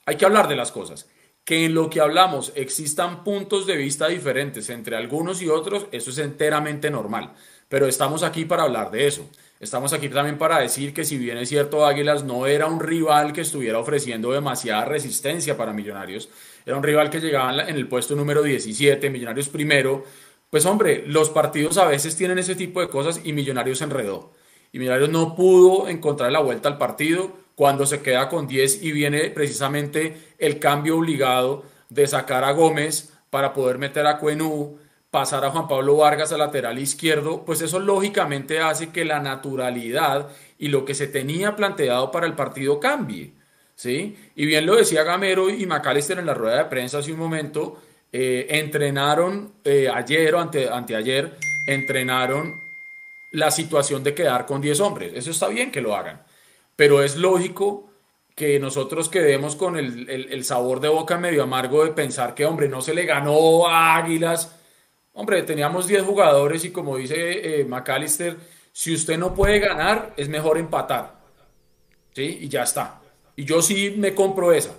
[0.05, 1.09] Hay que hablar de las cosas.
[1.45, 6.11] Que en lo que hablamos existan puntos de vista diferentes entre algunos y otros, eso
[6.11, 7.35] es enteramente normal.
[7.69, 9.31] Pero estamos aquí para hablar de eso.
[9.59, 13.33] Estamos aquí también para decir que si bien es cierto, Águilas no era un rival
[13.33, 16.29] que estuviera ofreciendo demasiada resistencia para Millonarios,
[16.67, 20.05] era un rival que llegaba en el puesto número 17, Millonarios primero,
[20.51, 24.33] pues hombre, los partidos a veces tienen ese tipo de cosas y Millonarios enredó.
[24.73, 28.93] Y Millonarios no pudo encontrar la vuelta al partido cuando se queda con 10 y
[28.93, 34.79] viene precisamente el cambio obligado de sacar a Gómez para poder meter a Cuenú,
[35.11, 40.29] pasar a Juan Pablo Vargas al lateral izquierdo, pues eso lógicamente hace que la naturalidad
[40.59, 43.33] y lo que se tenía planteado para el partido cambie.
[43.75, 44.17] ¿sí?
[44.35, 47.81] Y bien lo decía Gamero y McAllister en la rueda de prensa hace un momento,
[48.13, 52.61] eh, entrenaron eh, ayer o ante, anteayer, entrenaron
[53.33, 55.13] la situación de quedar con 10 hombres.
[55.15, 56.23] Eso está bien que lo hagan,
[56.77, 57.91] pero es lógico
[58.35, 62.69] que nosotros quedemos con el, el, sabor de boca medio amargo de pensar que, hombre,
[62.69, 64.55] no se le ganó a Águilas.
[65.15, 68.37] Hombre, teníamos 10 jugadores y como dice eh, McAllister,
[68.73, 71.17] si usted no puede ganar, es mejor empatar.
[72.15, 72.41] ¿Sí?
[72.43, 73.01] Y ya está.
[73.37, 74.75] Y yo sí me compro esa.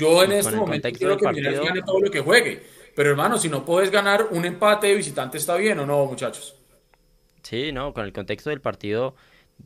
[0.00, 1.64] Yo en este momento quiero que partido...
[1.64, 2.62] gane todo lo que juegue.
[2.94, 6.56] Pero hermano, si no puedes ganar un empate de visitante está bien o no, muchachos.
[7.42, 9.14] Sí, no, con el contexto del partido,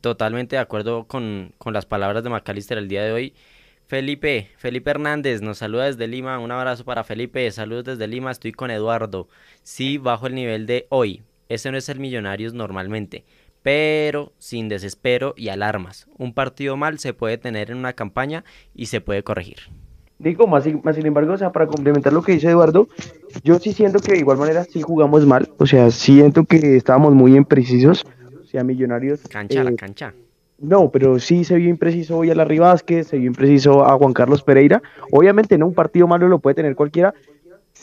[0.01, 3.33] totalmente de acuerdo con, con las palabras de McAllister el día de hoy.
[3.87, 6.39] Felipe, Felipe Hernández nos saluda desde Lima.
[6.39, 7.49] Un abrazo para Felipe.
[7.51, 8.31] Saludos desde Lima.
[8.31, 9.27] Estoy con Eduardo.
[9.63, 11.23] Sí, bajo el nivel de hoy.
[11.49, 13.25] Ese no es el Millonarios normalmente
[13.65, 16.05] pero sin desespero y alarmas.
[16.19, 18.45] Un partido mal se puede tener en una campaña
[18.75, 19.57] y se puede corregir.
[20.17, 22.87] Digo, más, más sin embargo, o sea, para complementar lo que dice Eduardo,
[23.43, 27.13] yo sí siento que de igual manera sí jugamos mal, o sea, siento que estábamos
[27.13, 28.05] muy imprecisos,
[28.41, 29.21] o sea, Millonarios...
[29.29, 30.13] Cancha, la eh, cancha.
[30.57, 34.13] No, pero sí se vio impreciso hoy a Larry Vázquez, se vio impreciso a Juan
[34.13, 34.81] Carlos Pereira.
[35.11, 37.13] Obviamente, no un partido malo lo puede tener cualquiera,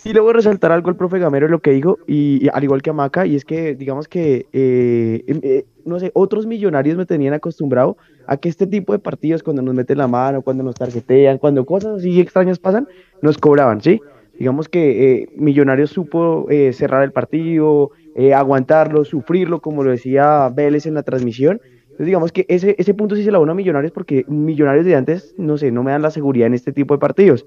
[0.02, 2.82] Sí, le voy a resaltar algo al profe Gamero lo que dijo, y, al igual
[2.82, 7.06] que a Maca, y es que, digamos que, eh, eh, no sé, otros millonarios me
[7.06, 10.74] tenían acostumbrado a que este tipo de partidos, cuando nos meten la mano, cuando nos
[10.74, 12.88] tarjetean, cuando cosas así extrañas pasan,
[13.20, 14.00] nos cobraban, ¿sí?
[14.36, 17.92] Digamos que eh, Millonarios supo cerrar el partido,
[18.34, 21.60] aguantarlo, sufrirlo, como lo decía Vélez en la transmisión.
[21.82, 24.96] Entonces, digamos que ese, ese punto sí se lo da a Millonarios porque Millonarios de
[24.96, 27.46] antes, no sé, no me dan la seguridad en este tipo de partidos.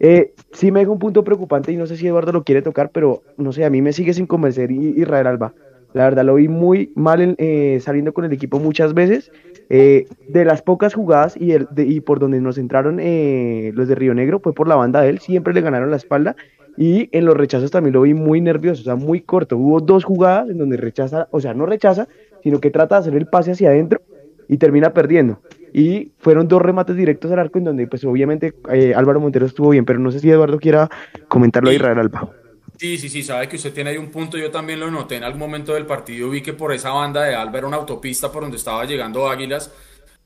[0.00, 2.90] Eh, sí me deja un punto preocupante y no sé si Eduardo lo quiere tocar,
[2.90, 5.54] pero no sé, a mí me sigue sin convencer Israel Alba.
[5.94, 9.30] La verdad lo vi muy mal eh, saliendo con el equipo muchas veces.
[9.70, 14.12] Eh, de las pocas jugadas y, y, por donde nos entraron eh, los de Río
[14.12, 16.36] Negro fue por la banda de él, siempre le ganaron la espalda
[16.76, 19.56] y en los rechazos también lo vi muy nervioso, o sea, muy corto.
[19.56, 22.08] Hubo dos jugadas en donde rechaza, o sea, no rechaza,
[22.42, 24.02] sino que trata de hacer el pase hacia adentro
[24.48, 25.40] y termina perdiendo.
[25.72, 29.70] Y fueron dos remates directos al arco en donde, pues obviamente eh, Álvaro Montero estuvo
[29.70, 30.88] bien, pero no sé si Eduardo quiera
[31.28, 32.30] comentarlo a Israel Alba.
[32.78, 35.24] Sí, sí, sí, sabe que usted tiene ahí un punto, yo también lo noté en
[35.24, 38.42] algún momento del partido, vi que por esa banda de Alba era una autopista por
[38.42, 39.72] donde estaba llegando Águilas,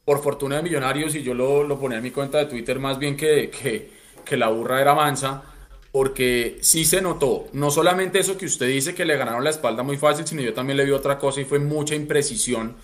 [0.05, 2.99] por fortuna de Millonarios, y yo lo, lo ponía en mi cuenta de Twitter más
[2.99, 3.91] bien que, que,
[4.25, 5.43] que la burra era mansa,
[5.93, 9.83] porque sí se notó, no solamente eso que usted dice que le ganaron la espalda
[9.83, 12.77] muy fácil, sino yo también le vi otra cosa y fue mucha imprecisión.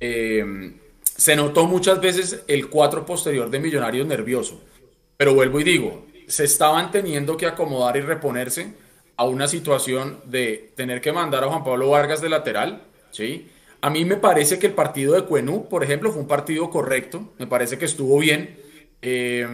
[0.00, 0.72] Eh,
[1.04, 4.60] se notó muchas veces el cuatro posterior de Millonarios nervioso,
[5.16, 8.72] pero vuelvo y digo, se estaban teniendo que acomodar y reponerse
[9.16, 13.48] a una situación de tener que mandar a Juan Pablo Vargas de lateral, ¿sí?
[13.82, 17.34] A mí me parece que el partido de Cuenú, por ejemplo, fue un partido correcto,
[17.38, 18.58] me parece que estuvo bien.
[19.02, 19.46] Eh,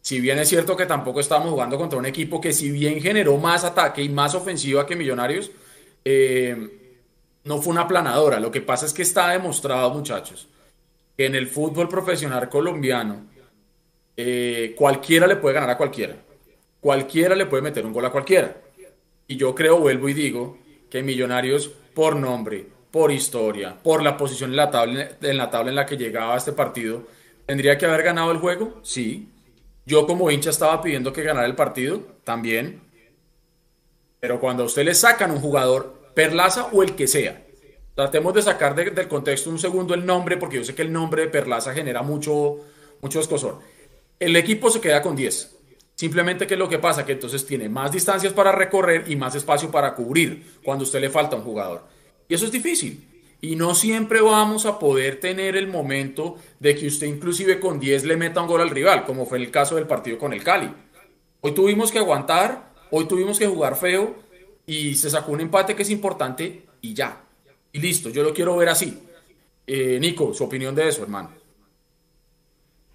[0.00, 3.36] si bien es cierto que tampoco estábamos jugando contra un equipo que si bien generó
[3.36, 5.50] más ataque y más ofensiva que Millonarios,
[6.04, 6.81] eh,
[7.44, 8.40] no fue una planadora.
[8.40, 10.48] Lo que pasa es que está demostrado, muchachos,
[11.16, 13.26] que en el fútbol profesional colombiano
[14.16, 16.16] eh, cualquiera le puede ganar a cualquiera.
[16.80, 18.56] Cualquiera le puede meter un gol a cualquiera.
[19.26, 20.58] Y yo creo, vuelvo y digo,
[20.90, 25.70] que Millonarios, por nombre, por historia, por la posición en la tabla en la, tabla
[25.70, 27.04] en la que llegaba este partido,
[27.46, 28.80] ¿tendría que haber ganado el juego?
[28.82, 29.28] Sí.
[29.86, 32.82] Yo como hincha estaba pidiendo que ganara el partido, también.
[34.20, 37.44] Pero cuando a usted le sacan un jugador Perlaza o el que sea.
[37.94, 41.22] Tratemos de sacar del contexto un segundo el nombre, porque yo sé que el nombre
[41.22, 42.56] de Perlaza genera mucho,
[43.00, 43.60] mucho escosor.
[44.18, 45.56] El equipo se queda con 10.
[45.94, 49.70] Simplemente que lo que pasa, que entonces tiene más distancias para recorrer y más espacio
[49.70, 51.84] para cubrir cuando usted le falta un jugador.
[52.28, 53.08] Y eso es difícil.
[53.40, 58.04] Y no siempre vamos a poder tener el momento de que usted inclusive con 10
[58.04, 60.72] le meta un gol al rival, como fue el caso del partido con el Cali.
[61.40, 64.14] Hoy tuvimos que aguantar, hoy tuvimos que jugar feo,
[64.72, 67.22] y se sacó un empate que es importante y ya.
[67.72, 68.98] Y listo, yo lo quiero ver así.
[69.66, 71.30] Eh, Nico, su opinión de eso, hermano.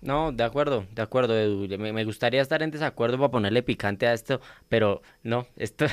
[0.01, 1.33] No, de acuerdo, de acuerdo.
[1.77, 5.85] Me, gustaría estar en desacuerdo para ponerle picante a esto, pero no, esto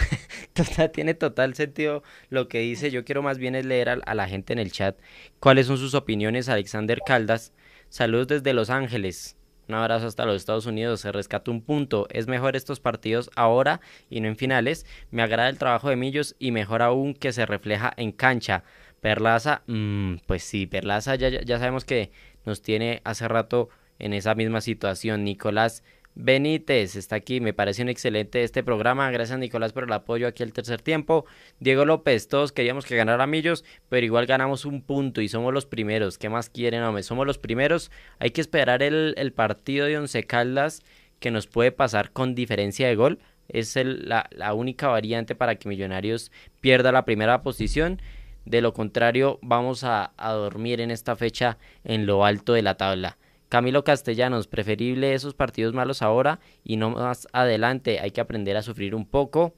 [0.93, 2.91] tiene total sentido lo que dice.
[2.91, 4.99] Yo quiero más bien es leer a, la gente en el chat
[5.41, 6.49] cuáles son sus opiniones.
[6.49, 7.53] Alexander Caldas,
[7.89, 9.37] saludos desde Los Ángeles.
[9.69, 11.01] Un abrazo hasta los Estados Unidos.
[11.01, 12.07] Se rescata un punto.
[12.11, 14.87] Es mejor estos partidos ahora y no en finales.
[15.11, 18.65] Me agrada el trabajo de Millos y mejor aún que se refleja en cancha.
[19.01, 22.11] Perlaza, mm, pues sí, Perlaza ya, ya sabemos que
[22.45, 25.25] nos tiene hace rato en esa misma situación.
[25.25, 25.83] Nicolás
[26.17, 29.11] Benítez está aquí, me parece un excelente este programa.
[29.11, 31.27] Gracias Nicolás por el apoyo aquí al tercer tiempo.
[31.59, 35.67] Diego López, todos queríamos que ganara Millos, pero igual ganamos un punto y somos los
[35.67, 36.17] primeros.
[36.17, 37.03] ¿Qué más quieren, hombre?
[37.03, 37.91] Somos los primeros.
[38.21, 40.83] Hay que esperar el, partido de Once Caldas
[41.19, 43.19] que nos puede pasar con diferencia de gol.
[43.49, 48.01] Es la, única variante para que Millonarios pierda la primera posición.
[48.45, 53.19] De lo contrario, vamos a dormir en esta fecha en lo alto de la tabla.
[53.55, 58.01] Camilo Castellanos, preferible esos partidos malos ahora y no más adelante.
[58.01, 59.55] Hay que aprender a sufrir un poco.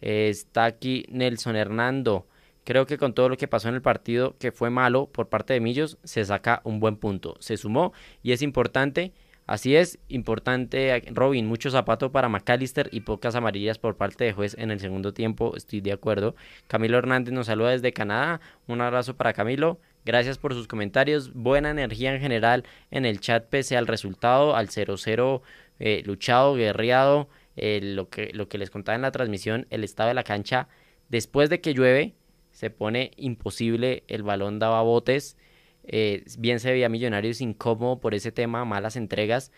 [0.00, 2.26] está aquí Nelson Hernando.
[2.64, 5.52] Creo que con todo lo que pasó en el partido que fue malo por parte
[5.52, 7.36] de Millos, se saca un buen punto.
[7.38, 7.92] Se sumó
[8.24, 9.12] y es importante.
[9.46, 14.54] Así es, importante, Robin, mucho zapato para McAllister y pocas amarillas por parte de juez
[14.58, 16.34] en el segundo tiempo, estoy de acuerdo.
[16.66, 19.80] Camilo Hernández nos saluda desde Canadá, un abrazo para Camilo.
[20.04, 21.32] Gracias por sus comentarios.
[21.34, 25.42] Buena energía en general en el chat pese al resultado, al 0-0
[25.80, 27.28] eh, luchado, guerreado.
[27.56, 30.68] Eh, lo, que, lo que les contaba en la transmisión, el estado de la cancha,
[31.08, 32.14] después de que llueve,
[32.52, 35.36] se pone imposible, el balón daba botes.
[35.84, 39.50] Eh, bien se veía Millonarios incómodo por ese tema, malas entregas.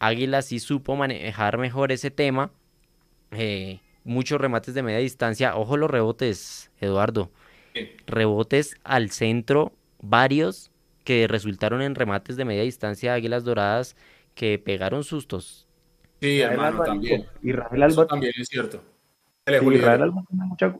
[0.00, 2.50] Águila sí supo manejar mejor ese tema.
[4.04, 5.56] muchos remates de media distancia.
[5.56, 7.30] Ojo los rebotes, Eduardo.
[8.06, 10.70] Rebotes al centro varios
[11.04, 13.96] que resultaron en remates de media distancia de Águilas Doradas
[14.34, 15.66] que pegaron sustos.
[16.20, 17.26] Sí, hermano, también.
[17.42, 18.82] Eso también es cierto.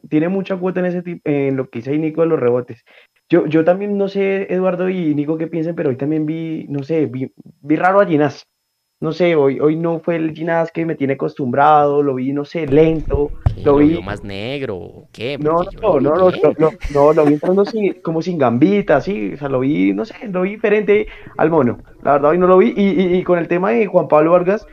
[0.09, 2.85] tiene, mucha, cuota en ese en lo que dice Nico de los rebotes.
[3.29, 6.83] Yo, yo también no sé, Eduardo y Nico, qué piensen, pero hoy también vi, no
[6.83, 7.33] sé, vi,
[7.63, 8.47] vi raro a Ginás
[8.99, 12.47] no sé, hoy, hoy no fue el Ginás que me tiene acostumbrado, lo vi, no
[12.47, 13.31] sé, lento,
[13.63, 14.01] lo vi...
[14.03, 15.37] más negro, ¿qué?
[15.37, 17.65] No, no, no, no, no, lo vi entrando
[18.03, 21.79] como sin gambita, sí, o sea, lo vi, no sé, lo vi diferente al mono,
[22.03, 24.67] la verdad hoy no lo vi, y, y, con el tema de Juan Pablo Vargas,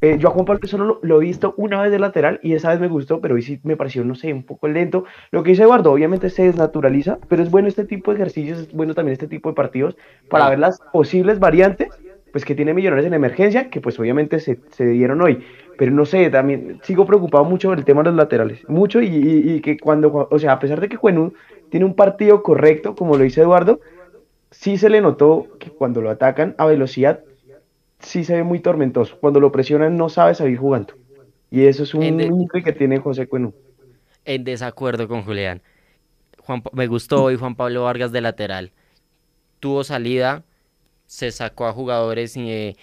[0.00, 2.70] eh, yo a Juan Pablo solo lo, he visto una vez de lateral y esa
[2.70, 5.04] vez me gustó, pero hoy sí me pareció, no sé, un poco lento.
[5.32, 8.72] Lo que dice Eduardo, obviamente se desnaturaliza, pero es bueno este tipo de ejercicios, es
[8.72, 9.96] bueno también este tipo de partidos
[10.30, 11.88] para ver las posibles variantes
[12.32, 15.44] pues que tiene Millonarios en emergencia, que pues obviamente se, dieron hoy.
[15.76, 18.68] Pero no sé, también sigo preocupado mucho por el tema de los laterales.
[18.68, 21.34] Mucho y, que cuando, o sea, a pesar de que Juanú
[21.70, 23.80] tiene un partido correcto, como lo dice Eduardo,
[24.50, 27.20] sí se le notó que cuando lo atacan a velocidad,
[28.00, 29.18] sí se ve muy tormentoso.
[29.20, 30.94] Cuando lo presionan no sabe salir jugando.
[31.50, 33.54] Y eso es un límite que tiene José Cuenú.
[34.24, 35.62] En desacuerdo con Julián.
[36.40, 38.72] Juan, me gustó hoy Juan Pablo Vargas de lateral.
[39.60, 40.44] Tuvo salida,
[41.08, 42.76] se sacó a jugadores eh,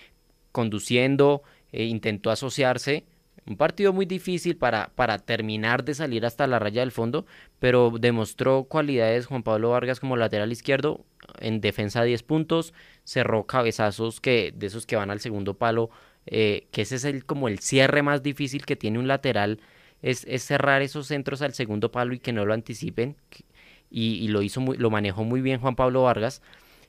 [0.51, 3.05] conduciendo, e intentó asociarse.
[3.45, 7.27] Un partido muy difícil para, para terminar de salir hasta la raya del fondo,
[7.59, 11.05] pero demostró cualidades Juan Pablo Vargas como lateral izquierdo,
[11.39, 15.91] en defensa 10 puntos, cerró cabezazos que, de esos que van al segundo palo,
[16.25, 19.59] eh, que ese es el, como el cierre más difícil que tiene un lateral,
[20.01, 23.15] es, es, cerrar esos centros al segundo palo y que no lo anticipen,
[23.91, 26.41] y, y lo hizo muy, lo manejó muy bien Juan Pablo Vargas.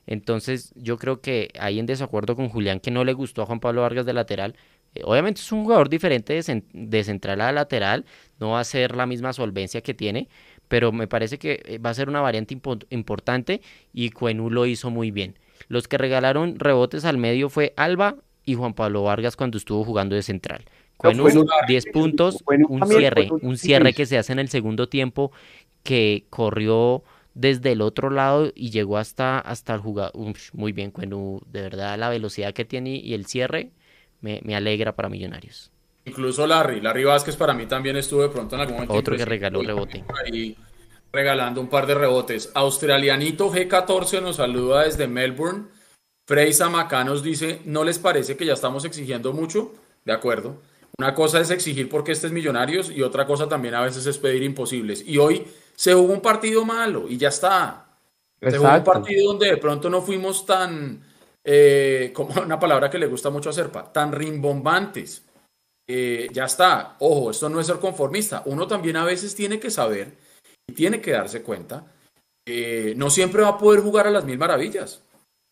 [0.07, 3.59] Entonces yo creo que hay en desacuerdo con Julián que no le gustó a Juan
[3.59, 4.55] Pablo Vargas de lateral.
[4.95, 6.41] Eh, obviamente es un jugador diferente
[6.73, 8.05] de, central a lateral,
[8.39, 10.29] no va a ser la misma solvencia que tiene,
[10.69, 12.57] pero me parece que eh, va a ser una variante
[12.89, 13.61] importante
[13.93, 15.37] y Cuenú lo hizo muy bien.
[15.67, 18.15] Los que regalaron rebotes al medio fue Alba
[18.45, 20.63] y Juan Pablo Vargas cuando estuvo jugando de central.
[20.95, 21.27] Cuenú,
[21.67, 25.31] 10 puntos, un cierre, un cierre que se hace en el segundo tiempo
[25.83, 27.03] que corrió
[27.37, 30.13] desde el otro lado y llegó hasta, hasta el jugador.
[30.53, 31.39] muy bien, Cuenu.
[31.45, 33.71] De verdad, la velocidad que tiene y el cierre
[34.21, 35.71] me, alegra para Millonarios.
[36.05, 38.93] Incluso Larry, Larry Vázquez para mí también estuvo de pronto en algún momento.
[38.93, 40.03] Otro que regaló rebote.
[40.25, 40.57] Ahí
[41.13, 42.51] regalando un par de rebotes.
[42.55, 45.65] Australianito G14 nos saluda desde Melbourne.
[46.25, 49.73] Freisa Macá nos dice, ¿no les parece que ya estamos exigiendo mucho?
[50.05, 50.59] De acuerdo.
[50.97, 54.17] Una cosa es exigir porque este es Millonarios y otra cosa también a veces es
[54.17, 55.03] pedir imposibles.
[55.07, 55.45] Y hoy
[55.77, 57.85] se jugó un partido malo y ya está.
[58.41, 61.03] Se jugó un partido donde de pronto no fuimos tan,
[61.43, 65.23] eh, como una palabra que le gusta mucho a Serpa, tan rimbombantes.
[65.89, 66.97] Eh, ya está.
[66.99, 68.41] Ojo, esto no es ser conformista.
[68.45, 70.17] Uno también a veces tiene que saber
[70.67, 71.85] y tiene que darse cuenta
[72.45, 75.03] que no siempre va a poder jugar a las mil maravillas.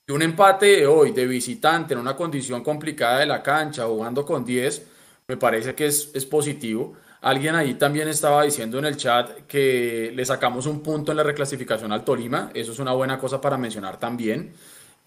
[0.08, 4.26] Y un empate de hoy de visitante en una condición complicada de la cancha, jugando
[4.26, 4.88] con 10,
[5.28, 6.96] me parece que es, es positivo.
[7.26, 11.24] Alguien ahí también estaba diciendo en el chat que le sacamos un punto en la
[11.24, 12.52] reclasificación al Tolima.
[12.54, 14.54] Eso es una buena cosa para mencionar también.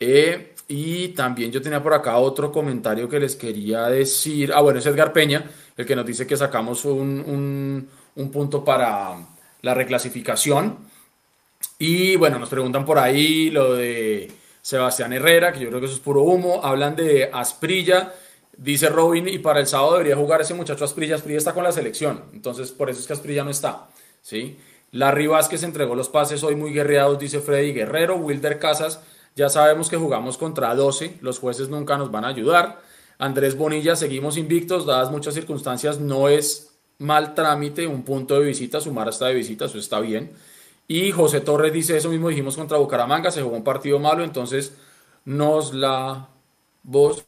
[0.01, 4.51] Eh, y también yo tenía por acá otro comentario que les quería decir.
[4.53, 9.15] Ah, bueno, es Edgar Peña, el que nos dice que sacamos un, un punto para
[9.63, 10.77] la reclasificación.
[11.79, 14.29] Y bueno, nos preguntan por ahí lo de
[14.61, 16.65] Sebastián Herrera, que yo creo que eso es puro humo.
[16.65, 18.13] Hablan de Asprilla
[18.59, 21.15] Dice Robin, y para el sábado debería jugar ese muchacho Asprilla.
[21.15, 23.89] Asprilla está con la selección, entonces por eso es que Asprilla no está.
[24.21, 24.59] ¿sí?
[24.91, 28.17] Larry Vázquez entregó los pases hoy muy guerreados, dice Freddy Guerrero.
[28.17, 29.01] Wilder Casas,
[29.37, 32.81] ya sabemos que jugamos contra 12, los jueces nunca nos van a ayudar.
[33.19, 38.81] Andrés Bonilla, seguimos invictos, dadas muchas circunstancias, no es mal trámite un punto de visita,
[38.81, 40.33] sumar hasta de visita, eso está bien.
[40.89, 44.73] Y José Torres dice eso mismo, dijimos contra Bucaramanga, se jugó un partido malo, entonces
[45.25, 46.29] nos la
[46.83, 47.25] voz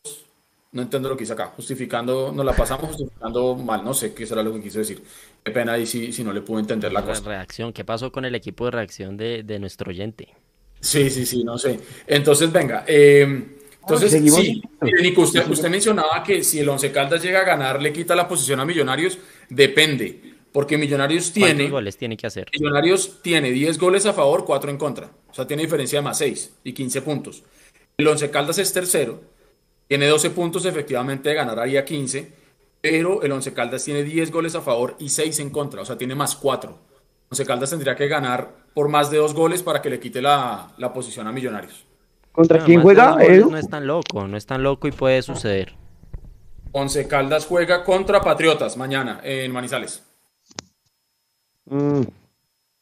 [0.73, 4.27] no entiendo lo que hice acá, justificando, nos la pasamos justificando mal, no sé qué
[4.27, 5.03] será lo que quiso decir.
[5.43, 7.23] Qué pena ahí si, si no le pude entender la, cosa.
[7.25, 10.35] Reacción, ¿qué pasó con el equipo de reacción de, de nuestro oyente?
[10.81, 11.81] Sí, sí, sí, no sé.
[12.07, 14.63] Entonces, venga, eh, entonces, sí,
[15.03, 18.29] Nico, usted, usted mencionaba que si el Once Caldas llega a ganar, le quita la
[18.29, 20.21] posición a Millonarios, depende,
[20.53, 21.55] porque Millonarios tiene...
[21.55, 22.49] ¿Cuántos goles tiene que hacer?
[22.53, 26.19] Millonarios tiene 10 goles a favor, 4 en contra, o sea, tiene diferencia de más
[26.19, 27.43] 6 y 15 puntos.
[27.97, 29.21] El Once Caldas es tercero,
[29.91, 32.33] tiene 12 puntos efectivamente de ganar ahí a 15,
[32.81, 35.99] pero el Once Caldas tiene 10 goles a favor y 6 en contra, o sea,
[35.99, 36.79] tiene más 4.
[37.29, 40.69] Once Caldas tendría que ganar por más de 2 goles para que le quite la,
[40.79, 41.85] la posición a Millonarios.
[42.31, 43.17] ¿Contra quién juega?
[43.17, 45.75] No es tan loco, no es tan loco y puede suceder.
[46.71, 50.05] Once Caldas juega contra Patriotas mañana en Manizales.
[51.65, 52.03] Mm,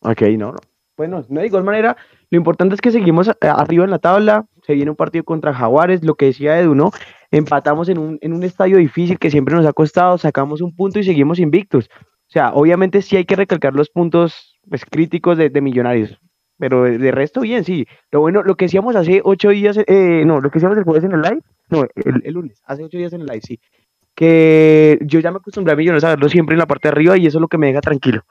[0.01, 0.59] ok, no, no.
[0.95, 1.97] Bueno, no de igual manera,
[2.29, 5.55] lo importante es que seguimos eh, arriba en la tabla, se viene un partido contra
[5.55, 6.91] Jaguares, lo que decía Edu, ¿no?
[7.31, 10.99] Empatamos en un, en un estadio difícil que siempre nos ha costado, sacamos un punto
[10.99, 11.89] y seguimos invictos.
[11.95, 16.21] O sea, obviamente sí hay que recalcar los puntos pues, críticos de, Millonarios,
[16.59, 17.87] pero de, resto bien, sí.
[18.13, 21.05] Lo bueno, lo que decíamos hace ocho días, eh, no, lo que decíamos el jueves
[21.05, 23.59] en el live, no, el, el, lunes, hace ocho días en el live, sí,
[24.15, 27.17] que yo ya me acostumbré a Millonarios a verlo siempre en la parte de arriba
[27.17, 28.23] y eso es lo que me deja tranquilo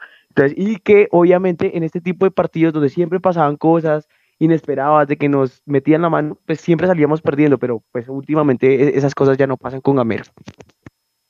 [0.55, 4.07] y que obviamente en este tipo de partidos donde siempre pasaban cosas
[4.39, 8.97] inesperadas, de que nos metían la mano, pues siempre salíamos perdiendo, pero pues últimamente e-,
[8.97, 10.23] esas cosas ya no pasan con Gamero.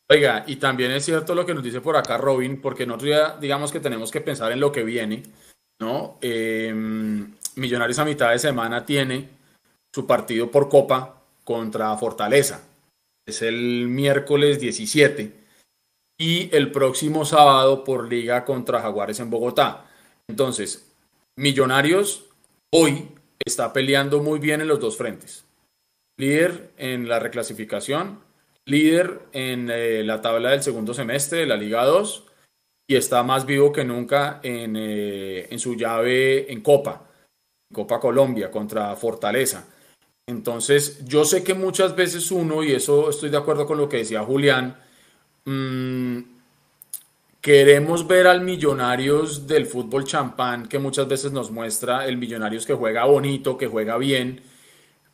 [0.09, 3.37] Oiga, y también es cierto lo que nos dice por acá Robin, porque nosotros ya
[3.37, 5.23] digamos que tenemos que pensar en lo que viene,
[5.79, 6.17] ¿no?
[6.21, 9.29] Em, Millonarios a mitad de semana tiene
[9.93, 12.63] su partido por Copa contra Fortaleza.
[13.25, 15.33] Es el miércoles 17
[16.19, 19.87] y el próximo sábado por liga contra Jaguares en Bogotá.
[20.27, 20.87] Entonces,
[21.35, 22.26] Millonarios
[22.73, 23.09] hoy
[23.43, 25.45] está peleando muy bien en los dos frentes.
[26.17, 28.19] Líder en la reclasificación,
[28.65, 32.25] líder en eh, la tabla del segundo semestre de la Liga 2
[32.89, 37.07] y está más vivo que nunca en, eh, en su llave en Copa,
[37.73, 39.67] Copa Colombia contra Fortaleza.
[40.27, 43.97] Entonces, yo sé que muchas veces uno, y eso estoy de acuerdo con lo que
[43.97, 44.75] decía Julián,
[45.47, 46.36] Mm,
[47.47, 52.73] queremos ver al Millonarios del fútbol champán que muchas veces nos muestra el Millonarios que
[52.73, 54.41] juega bonito, que juega bien,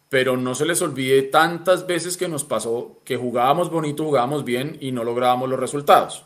[0.09, 4.79] pero no se les olvide tantas veces que nos pasó que jugábamos bonito, jugábamos bien
[4.81, 6.23] y no lográbamos los resultados.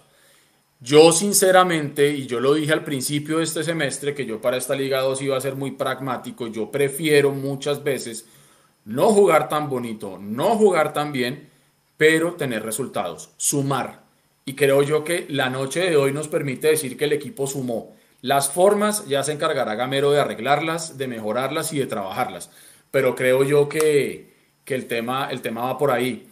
[0.80, 4.76] Yo sinceramente, y yo lo dije al principio de este semestre, que yo para esta
[4.76, 8.26] Liga 2 iba a ser muy pragmático, yo prefiero muchas veces
[8.86, 11.50] no jugar tan bonito, no jugar tan bien,
[11.98, 14.07] pero tener resultados, sumar.
[14.47, 17.93] Y creo yo que la noche de hoy nos permite decir que el equipo sumó.
[18.21, 22.49] Las formas ya se encargará Gamero de arreglarlas, de mejorarlas y de trabajarlas.
[22.89, 24.33] Pero creo yo que,
[24.65, 26.29] el, tema, el tema va por ahí.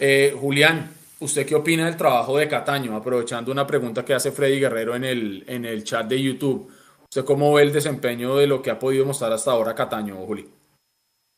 [0.00, 2.96] Eh, Julián, ¿usted qué opina del trabajo de Cataño?
[2.96, 6.72] Aprovechando una pregunta que hace Freddy Guerrero en el, en el chat de YouTube.
[7.02, 10.48] ¿Usted cómo ve el desempeño de lo que ha podido mostrar hasta ahora Cataño, Juli?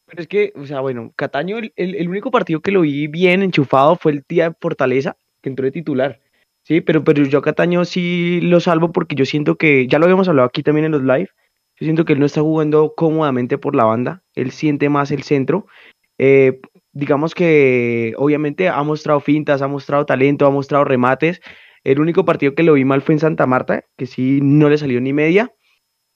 [0.07, 3.43] Pero es que, o sea, bueno, Cataño, el, el, único partido que lo vi bien
[3.43, 6.21] enchufado fue el día de Fortaleza, que entró de titular.
[6.63, 10.05] Sí, pero, pero yo a Cataño sí lo salvo porque yo siento que, ya lo
[10.05, 11.29] habíamos hablado aquí también en los live,
[11.77, 15.23] yo siento que él no está jugando cómodamente por la banda, él siente más el
[15.23, 15.67] centro.
[16.19, 16.61] Eh,
[16.93, 21.41] digamos que obviamente ha mostrado fintas, ha mostrado talento, ha mostrado remates.
[21.83, 24.77] El único partido que lo vi mal fue en Santa Marta, que sí no le
[24.77, 25.51] salió ni media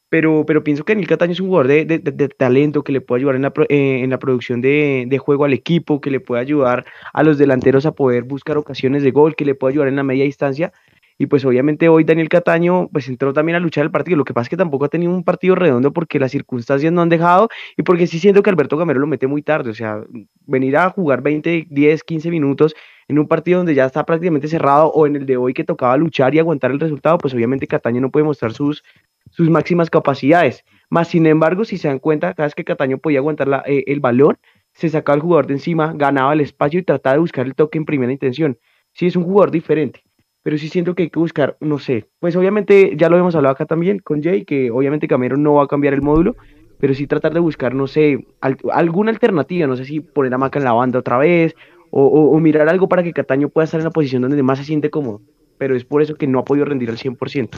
[0.09, 3.21] pero, pero pienso que Emil Cataño es un jugador de, de, talento que le puede
[3.21, 6.41] ayudar en la, eh, en la producción de, de, juego al equipo, que le puede
[6.41, 9.97] ayudar a los delanteros a poder buscar ocasiones de gol, que le puede ayudar en
[9.97, 10.73] la media distancia.
[11.17, 14.17] Y pues obviamente hoy Daniel Cataño pues entró también a luchar el partido.
[14.17, 17.03] Lo que pasa es que tampoco ha tenido un partido redondo porque las circunstancias no
[17.03, 19.71] han dejado y porque sí siento que Alberto Gamero lo mete muy tarde.
[19.71, 20.03] O sea,
[20.47, 22.75] venir a jugar 20, 10, 15 minutos
[23.09, 25.97] en un partido donde ya está prácticamente cerrado o en el de hoy que tocaba
[25.97, 28.83] luchar y aguantar el resultado, pues obviamente Cataño no puede mostrar sus,
[29.31, 30.65] sus máximas capacidades.
[30.91, 33.85] Más sin embargo, si se dan cuenta, cada vez que Cataño podía aguantar la, eh,
[33.87, 34.39] el balón,
[34.73, 37.79] se sacaba el jugador de encima, ganaba el espacio y trataba de buscar el toque
[37.79, 38.59] en primera intención.
[38.93, 40.04] Sí, es un jugador diferente,
[40.45, 43.55] pero sí siento que hay que buscar, no sé, pues obviamente ya lo hemos hablado
[43.55, 46.37] acá también con Jay, que obviamente Camero no va a cambiar el módulo,
[46.79, 50.59] pero sí tratar de buscar, no sé, alguna alternativa, no sé si poner a Maca
[50.59, 51.57] en la banda otra vez,
[51.97, 54.91] o, mirar algo para que Cataño pueda estar en la posición donde más se siente
[54.91, 55.23] cómodo.
[55.59, 57.51] Pero es por eso que no ha podido rendir al 100%.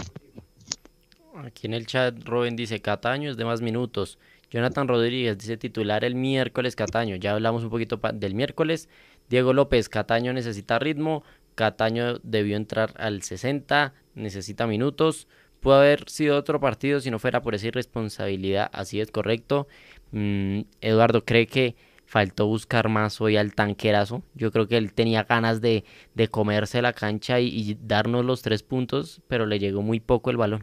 [1.43, 4.19] Aquí en el chat Robin dice Cataño es de más minutos.
[4.51, 7.17] Jonathan Rodríguez dice titular el miércoles Cataño.
[7.17, 8.91] Ya hablamos un poquito del miércoles.
[9.31, 11.25] Diego López, Cataño necesita ritmo.
[11.57, 15.27] Cataño debió entrar al 60, necesita minutos.
[15.59, 18.71] Pudo haber sido otro partido si no fuera por esa irresponsabilidad.
[18.73, 19.67] Así es correcto.
[20.13, 24.23] Mm, Eduardo cree que faltó buscar más hoy al tanquerazo.
[24.35, 25.85] Yo creo que él tenía ganas de,
[26.15, 30.37] de comerse la cancha y, darnos los tres puntos, pero le llegó muy poco el
[30.37, 30.63] balón.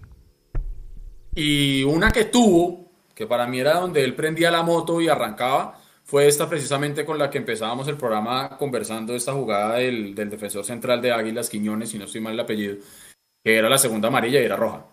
[1.35, 5.79] Y una que tuvo, que para mí era donde él prendía la moto y arrancaba,
[6.13, 11.01] fue esta precisamente con la que empezábamos el programa conversando esta jugada del, defensor central
[11.01, 12.75] de Águilas, Quiñones, si no estoy mal el apellido,
[13.43, 14.85] que era la segunda amarilla y era roja.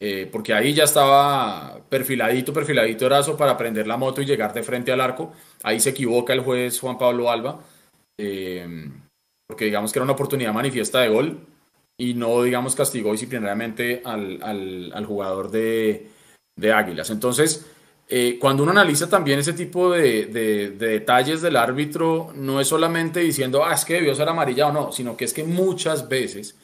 [0.00, 4.62] Eh, porque ahí ya estaba perfiladito, perfiladito Erazo para prender la moto y llegar de
[4.62, 5.32] frente al arco.
[5.64, 7.58] Ahí se equivoca el juez Juan Pablo Alba,
[8.16, 8.88] eh,
[9.48, 11.40] porque digamos que era una oportunidad manifiesta de gol
[11.98, 16.08] y no, digamos, castigó disciplinariamente al, jugador de,
[16.72, 17.10] Águilas.
[17.10, 17.66] Entonces,
[18.08, 22.68] eh, cuando uno analiza también ese tipo de, de, de, detalles del árbitro, no es
[22.68, 26.08] solamente diciendo, ah, es que debió ser amarilla o no, sino que es que muchas
[26.08, 26.56] veces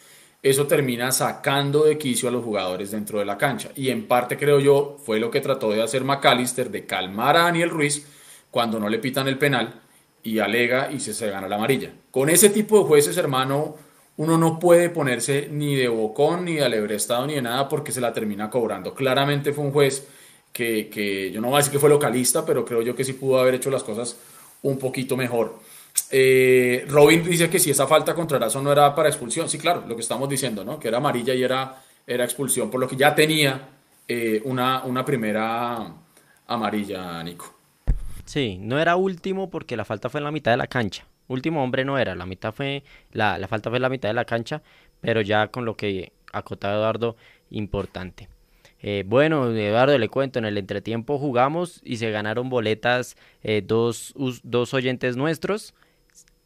[0.43, 3.71] eso termina sacando de quicio a los jugadores dentro de la cancha.
[3.75, 7.43] Y en parte creo yo fue lo que trató de hacer McAllister, de calmar a
[7.45, 8.07] Daniel Ruiz
[8.51, 9.81] cuando no le pitan el penal
[10.23, 11.93] y alega y se, se gana la amarilla.
[12.11, 13.77] Con ese tipo de jueces, hermano,
[14.17, 18.01] uno no puede ponerse ni de bocón, ni de alebrestado, ni de nada porque se
[18.01, 18.95] la termina cobrando.
[18.95, 20.07] Claramente fue un juez
[20.59, 23.39] que, yo no voy a decir que fue localista, pero creo yo que sí pudo
[23.39, 24.19] haber hecho las cosas
[24.63, 25.59] un poquito mejor.
[26.11, 29.49] Eh, Robin dice que si esa falta contra Erazo no era para expulsión.
[29.49, 30.79] Sí, claro, lo que estamos diciendo, ¿no?
[30.79, 33.69] Que era amarilla y era, era expulsión, por lo que ya tenía
[34.07, 35.93] eh, una, una primera
[36.47, 37.55] amarilla, Nico.
[38.25, 41.07] Sí, no era último porque la falta fue en la mitad de la cancha.
[41.29, 42.83] Último hombre no era, la mitad fue,
[43.13, 44.63] la, la falta fue en la mitad de la cancha,
[45.01, 47.17] pero ya con lo que acotaba Eduardo,
[47.51, 48.29] importante.
[48.81, 54.15] Eh, bueno, Eduardo, le cuento, en el entretiempo jugamos y se ganaron boletas eh, dos,
[54.45, 55.75] dos oyentes nuestros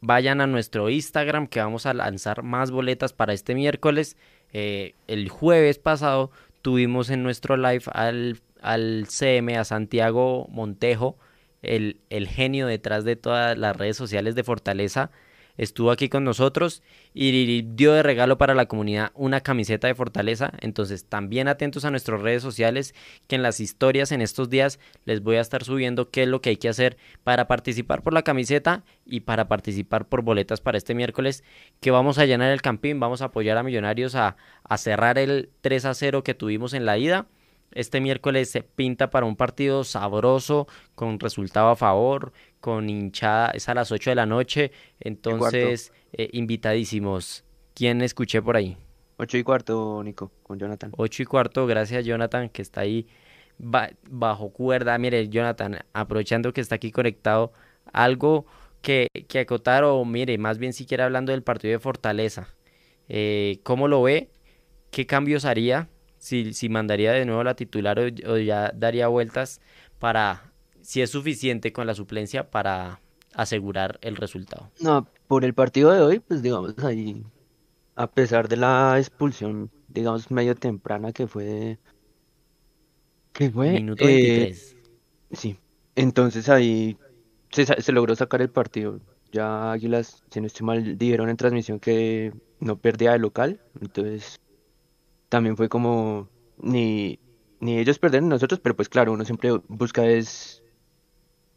[0.03, 4.17] vayan a nuestro Instagram que vamos a lanzar más boletas para este miércoles.
[4.51, 6.29] Eh, el jueves pasado
[6.61, 11.17] tuvimos en nuestro live al, al CM, a Santiago Montejo,
[11.61, 15.09] el, el genio detrás de todas las redes sociales de Fortaleza
[15.57, 16.81] estuvo aquí con nosotros
[17.13, 20.51] y dio de regalo para la comunidad una camiseta de Fortaleza.
[20.61, 22.95] Entonces, también atentos a nuestras redes sociales,
[23.27, 26.41] que en las historias en estos días les voy a estar subiendo qué es lo
[26.41, 30.77] que hay que hacer para participar por la camiseta y para participar por boletas para
[30.77, 31.43] este miércoles,
[31.79, 35.49] que vamos a llenar el campín, vamos a apoyar a Millonarios a, a cerrar el
[35.61, 37.27] 3 a 0 que tuvimos en la ida.
[37.73, 43.67] Este miércoles se pinta para un partido sabroso, con resultado a favor, con hinchada, es
[43.69, 47.43] a las 8 de la noche, entonces eh, invitadísimos.
[47.73, 48.77] ¿Quién escuché por ahí?
[49.17, 50.91] 8 y cuarto, Nico, con Jonathan.
[50.95, 53.07] 8 y cuarto, gracias Jonathan, que está ahí
[53.57, 54.97] bajo cuerda.
[54.97, 57.53] Mire, Jonathan, aprovechando que está aquí conectado,
[57.91, 58.45] algo
[58.81, 62.49] que, que acotar, o mire, más bien siquiera hablando del partido de Fortaleza.
[63.09, 64.29] Eh, ¿Cómo lo ve?
[64.91, 65.89] ¿Qué cambios haría?
[66.23, 69.59] Si, si mandaría de nuevo la titular o ya daría vueltas
[69.99, 73.01] para si es suficiente con la suplencia para
[73.33, 74.71] asegurar el resultado.
[74.79, 77.25] No, por el partido de hoy, pues digamos ahí,
[77.97, 81.77] a pesar de la expulsión, digamos medio temprana que fue,
[83.33, 84.71] que fue, minuto 23.
[84.71, 84.77] Eh,
[85.33, 85.59] sí,
[85.93, 86.97] entonces ahí
[87.51, 89.01] se, se, logró sacar el partido.
[89.33, 94.39] Ya Águilas, si no estoy mal, dijeron en transmisión que no perdía de local, entonces
[95.33, 96.29] también fue como
[96.61, 97.19] ni
[97.59, 100.61] ni ellos perder nosotros, pero pues claro, uno siempre busca es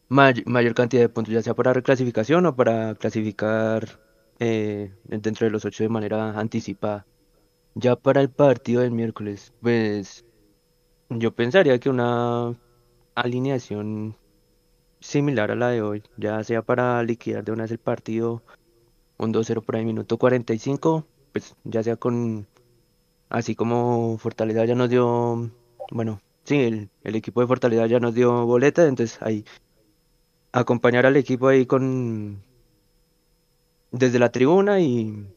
[0.09, 3.99] mayor cantidad de puntos, ya sea para reclasificación o para clasificar
[4.39, 7.05] eh, dentro de los ocho de manera anticipada.
[7.75, 10.25] Ya para el partido del miércoles, pues
[11.09, 12.55] yo pensaría que una
[13.13, 14.15] alineación
[15.01, 18.41] similar a la de hoy, ya sea para liquidar de una vez el partido,
[19.17, 22.47] un 2-0 por ahí, minuto 45, pues ya sea con,
[23.29, 25.49] así como Fortaleza ya nos dio,
[25.91, 29.45] bueno, sí, el, el equipo de Fortaleza ya nos dio boleta, entonces ahí
[30.51, 32.41] acompañar al equipo ahí con
[33.91, 35.27] desde la tribuna y,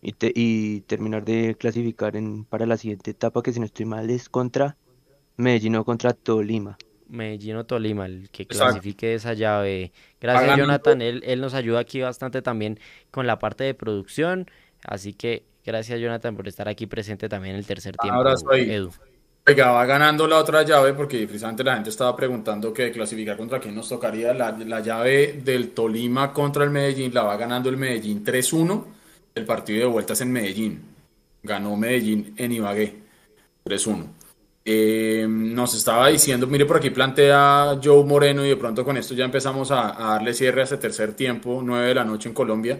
[0.00, 4.28] y, terminar de clasificar en, para la siguiente etapa que si no estoy mal es
[4.28, 4.76] contra
[5.36, 6.78] Medellín o contra Tolima.
[7.08, 9.92] Medellín o Tolima, el que clasifique esa llave.
[10.20, 12.78] Gracias Jonathan, él, él nos ayuda aquí bastante también
[13.10, 14.50] con la parte de producción,
[14.84, 18.18] así que gracias Jonathan por estar aquí presente también en el tercer tiempo.
[18.18, 18.88] Abrazo ahí.
[19.46, 23.58] Oiga, va ganando la otra llave porque precisamente la gente estaba preguntando que clasificar contra
[23.58, 24.34] quién nos tocaría.
[24.34, 28.84] La, la llave del Tolima contra el Medellín la va ganando el Medellín 3-1.
[29.34, 30.82] El partido de vueltas en Medellín.
[31.42, 32.96] Ganó Medellín en Ibagué
[33.64, 34.06] 3-1.
[34.64, 39.14] Eh, nos estaba diciendo, mire por aquí plantea Joe Moreno y de pronto con esto
[39.14, 42.34] ya empezamos a, a darle cierre a este tercer tiempo, 9 de la noche en
[42.34, 42.78] Colombia.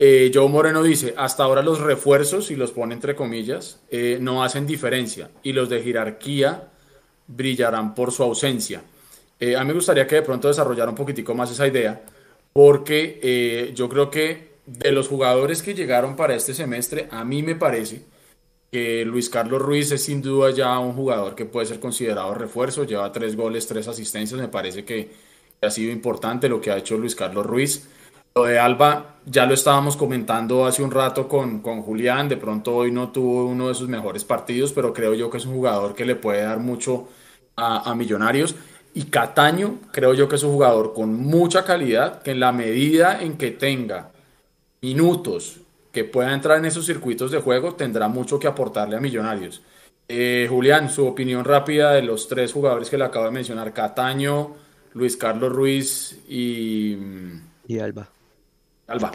[0.00, 4.44] Eh, Joe Moreno dice, hasta ahora los refuerzos, y los pone entre comillas, eh, no
[4.44, 6.68] hacen diferencia y los de jerarquía
[7.26, 8.82] brillarán por su ausencia.
[9.40, 12.02] Eh, a mí me gustaría que de pronto desarrollara un poquitico más esa idea,
[12.52, 17.42] porque eh, yo creo que de los jugadores que llegaron para este semestre, a mí
[17.42, 18.02] me parece
[18.70, 22.84] que Luis Carlos Ruiz es sin duda ya un jugador que puede ser considerado refuerzo,
[22.84, 25.10] lleva tres goles, tres asistencias, me parece que
[25.60, 27.88] ha sido importante lo que ha hecho Luis Carlos Ruiz.
[28.38, 32.72] Lo de Alba ya lo estábamos comentando hace un rato con, con Julián, de pronto
[32.72, 35.92] hoy no tuvo uno de sus mejores partidos, pero creo yo que es un jugador
[35.92, 37.08] que le puede dar mucho
[37.56, 38.54] a, Millonarios.
[38.94, 43.20] Y Cataño, creo yo que es un jugador con mucha calidad, que en la medida
[43.20, 44.12] en que tenga
[44.82, 45.56] minutos
[45.90, 49.62] que pueda entrar en esos circuitos de juego, tendrá mucho que aportarle a Millonarios.
[50.06, 54.54] Eh, Julián, su opinión rápida de los tres jugadores que le acabo de mencionar, Cataño,
[54.94, 56.96] Luis Carlos Ruiz y...
[57.66, 58.08] Y Alba.
[58.88, 59.12] Alba.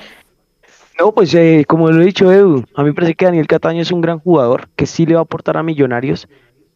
[1.00, 3.82] No, pues eh, como lo he dicho Edu, a mí me parece que Daniel Cataño
[3.82, 6.28] es un gran jugador que sí le va a aportar a Millonarios.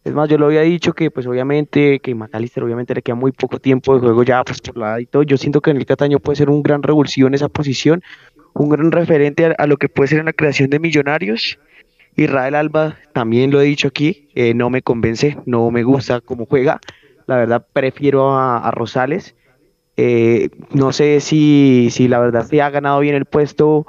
[0.04, 3.32] Es más, yo lo había dicho que pues obviamente que McAllister obviamente le queda muy
[3.32, 5.22] poco tiempo de juego ya pues por la y todo.
[5.24, 8.02] Yo siento que Daniel Cataño puede ser un gran revulsivo en esa posición,
[8.54, 11.60] un gran referente a, lo que puede ser en la creación de Millonarios.
[12.16, 16.48] Israel Alba, también lo he dicho aquí, eh, no me convence, no me gusta cómo
[16.48, 16.80] juega.
[17.28, 19.36] La verdad prefiero a Rosales.
[19.98, 23.88] Eh, no sé si, si la verdad se ha ganado bien el puesto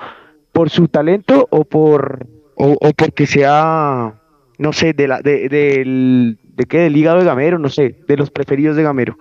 [0.52, 4.14] por su talento o por o, porque sea,
[4.58, 8.16] no sé, de la de, del, de qué, del hígado de Gamero, no sé, de
[8.16, 9.18] los preferidos de Gamero.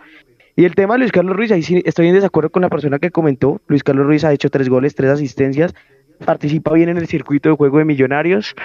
[0.56, 2.98] Y el tema de Luis Carlos Ruiz, ahí sí estoy en desacuerdo con la persona
[2.98, 3.62] que comentó.
[3.68, 5.76] Luis Carlos Ruiz ha hecho tres goles, tres asistencias,
[6.26, 8.56] participa bien en el circuito de juego de Millonarios.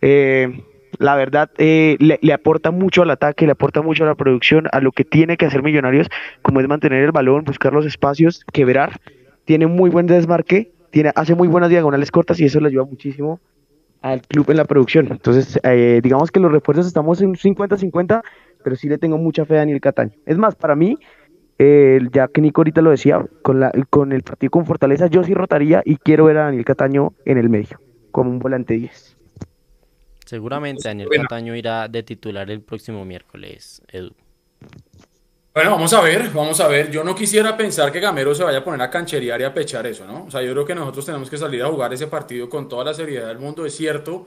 [0.00, 0.60] Eh,
[0.98, 4.80] la verdad, eh, le, aporta mucho al ataque, le aporta mucho a la producción, a
[4.80, 6.08] lo que tiene que hacer Millonarios,
[6.42, 9.00] como es mantener el balón, buscar los espacios, quebrar.
[9.44, 13.40] Tiene muy buen desmarque, tiene, hace muy buenas diagonales cortas y eso le ayuda muchísimo
[14.02, 15.08] al club en la producción.
[15.10, 18.22] Entonces, eh, digamos que los refuerzos estamos en 50-50,
[18.62, 20.12] pero sí le tengo mucha fe a Daniel Cataño.
[20.26, 20.98] Es más, para mí,
[21.58, 25.24] eh, ya que Nico ahorita lo decía, con, la, con el partido con Fortaleza, yo
[25.24, 27.80] sí rotaría y quiero ver a Daniel Cataño en el medio,
[28.10, 29.15] como un volante 10.
[30.26, 31.22] Seguramente Daniel bueno.
[31.22, 34.12] Cataño irá de titular el próximo miércoles, Edu.
[35.54, 36.90] Bueno, vamos a ver, vamos a ver.
[36.90, 39.86] Yo no quisiera pensar que Gamero se vaya a poner a cancherear y a pechar
[39.86, 40.24] eso, ¿no?
[40.24, 42.84] O sea, yo creo que nosotros tenemos que salir a jugar ese partido con toda
[42.84, 43.64] la seriedad del mundo.
[43.64, 44.26] Es cierto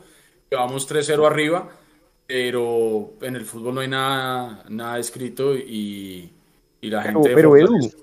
[0.49, 1.69] que vamos 3-0 arriba,
[2.25, 6.31] pero en el fútbol no hay nada, nada escrito y,
[6.81, 7.99] y la gente pero, pero está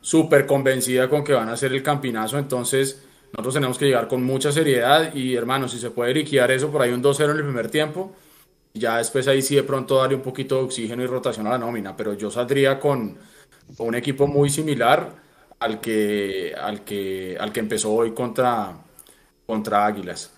[0.00, 3.02] súper convencida con que van a hacer el campinazo, entonces
[3.32, 6.82] nosotros tenemos que llegar con mucha seriedad y hermano, si se puede liquidar eso por
[6.82, 8.12] ahí un 2-0 en el primer tiempo,
[8.74, 11.58] ya después ahí sí de pronto darle un poquito de oxígeno y rotación a la
[11.58, 13.18] nómina, pero yo saldría con,
[13.78, 15.14] un equipo muy similar
[15.60, 18.74] al que, al que, al que empezó hoy contra,
[19.46, 20.32] contra Águilas.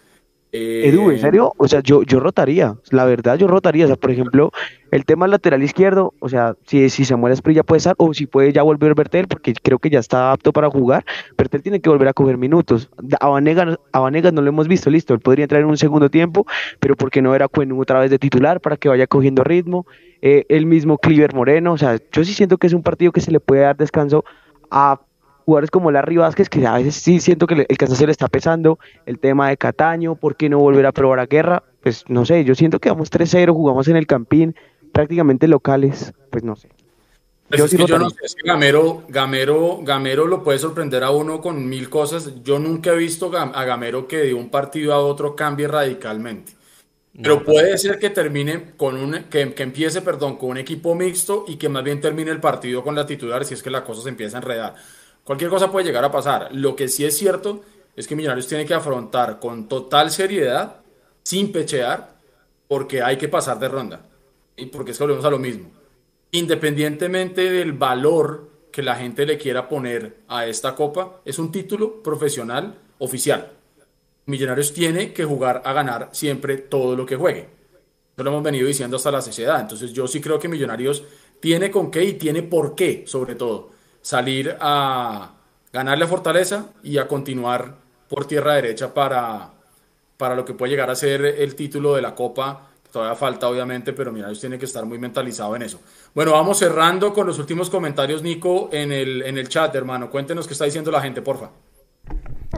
[0.55, 1.55] Eh, Edu, ¿en serio?
[1.57, 4.53] O sea, yo, yo rotaría, la verdad yo rotaría, o sea, por ejemplo,
[4.90, 8.53] el tema lateral izquierdo, o sea, si, si Samuel Esprilla puede estar, o si puede
[8.53, 11.07] ya volver Bertel, porque creo que ya está apto para jugar,
[11.38, 13.78] Bertel tiene que volver a coger minutos, a Vanegas,
[14.34, 16.46] no lo hemos visto, listo, él podría entrar en un segundo tiempo,
[16.80, 19.86] pero porque no era Cuenú otra vez de titular para que vaya cogiendo ritmo,
[20.20, 23.22] eh, el mismo Cliver Moreno, o sea, yo sí siento que es un partido que
[23.22, 24.22] se le puede dar descanso
[24.70, 25.00] a
[25.45, 28.78] jugadores como Larry Vázquez, que a veces sí siento que el cansancio le está pesando,
[29.07, 31.62] el tema de Cataño, ¿por qué no volver a probar a guerra?
[31.82, 34.55] Pues no sé, yo siento que vamos 3-0, jugamos en el Campín,
[34.93, 36.68] prácticamente locales, pues no sé.
[37.49, 40.59] Pues yo, es sí que yo no sé, es que Gamero, Gamero, Gamero lo puede
[40.59, 42.43] sorprender a uno con mil cosas.
[42.43, 46.53] Yo nunca he visto a Gamero que de un partido a otro cambie radicalmente.
[47.20, 51.45] Pero puede ser que termine con un, que, que, empiece, perdón, con un equipo mixto
[51.47, 54.01] y que más bien termine el partido con la titular si es que la cosa
[54.01, 54.74] se empieza a enredar.
[55.24, 56.48] Cualquier cosa puede llegar a pasar.
[56.52, 57.62] Lo que sí es cierto
[57.94, 60.80] es que Millonarios tiene que afrontar con total seriedad,
[61.22, 62.16] sin pechear,
[62.66, 64.06] porque hay que pasar de ronda.
[64.56, 65.70] Y porque es que volvemos a lo mismo.
[66.32, 72.02] Independientemente del valor que la gente le quiera poner a esta copa, es un título
[72.02, 73.52] profesional oficial.
[74.26, 77.48] Millonarios tiene que jugar a ganar siempre todo lo que juegue.
[78.14, 79.60] Eso lo hemos venido diciendo hasta la sociedad.
[79.60, 81.04] Entonces yo sí creo que Millonarios
[81.38, 83.70] tiene con qué y tiene por qué, sobre todo
[84.03, 85.30] salir a
[85.72, 87.76] ganarle a Fortaleza y a continuar
[88.09, 89.50] por tierra derecha para,
[90.18, 93.94] para lo que puede llegar a ser el título de la Copa Todavía falta, obviamente,
[93.94, 95.80] pero Millonarios tiene que estar muy mentalizado en eso.
[96.14, 100.11] Bueno, vamos cerrando con los últimos comentarios, Nico, en el, en el chat, hermano.
[100.11, 101.50] Cuéntenos qué está diciendo la gente, porfa.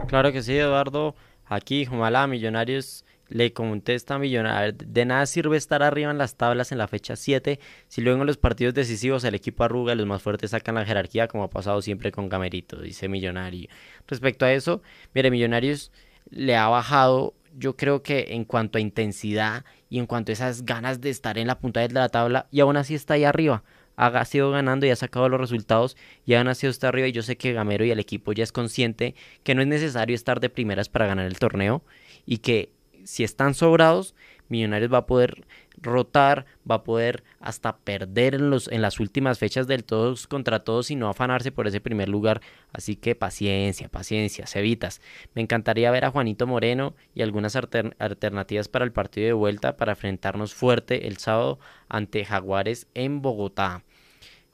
[0.09, 1.15] Claro que sí, Eduardo.
[1.47, 4.73] Aquí, Jumalá, Millonarios le contesta a.
[4.73, 7.59] De nada sirve estar arriba en las tablas en la fecha 7
[7.89, 10.85] si luego en los partidos decisivos el equipo arruga y los más fuertes sacan la
[10.85, 13.69] jerarquía, como ha pasado siempre con Gamerito, dice Millonario.
[14.07, 14.83] Respecto a eso,
[15.15, 15.93] mire, Millonarios
[16.31, 20.65] le ha bajado, yo creo que en cuanto a intensidad y en cuanto a esas
[20.65, 23.63] ganas de estar en la punta de la tabla, y aún así está ahí arriba
[23.97, 25.97] ha sido ganando y ha sacado los resultados
[26.27, 28.53] y ha nacido hasta arriba y yo sé que Gamero y el equipo ya es
[28.53, 31.83] consciente que no es necesario estar de primeras para ganar el torneo
[32.27, 32.71] y que
[33.05, 34.15] si están sobrados,
[34.49, 35.47] Millonarios va a poder
[35.79, 40.65] rotar, va a poder hasta perder en, los, en las últimas fechas del todos contra
[40.65, 42.41] todos y no afanarse por ese primer lugar.
[42.73, 45.01] Así que paciencia, paciencia, cevitas.
[45.35, 49.93] Me encantaría ver a Juanito Moreno y algunas alternativas para el partido de vuelta para
[49.93, 53.83] enfrentarnos fuerte el sábado ante Jaguares en Bogotá.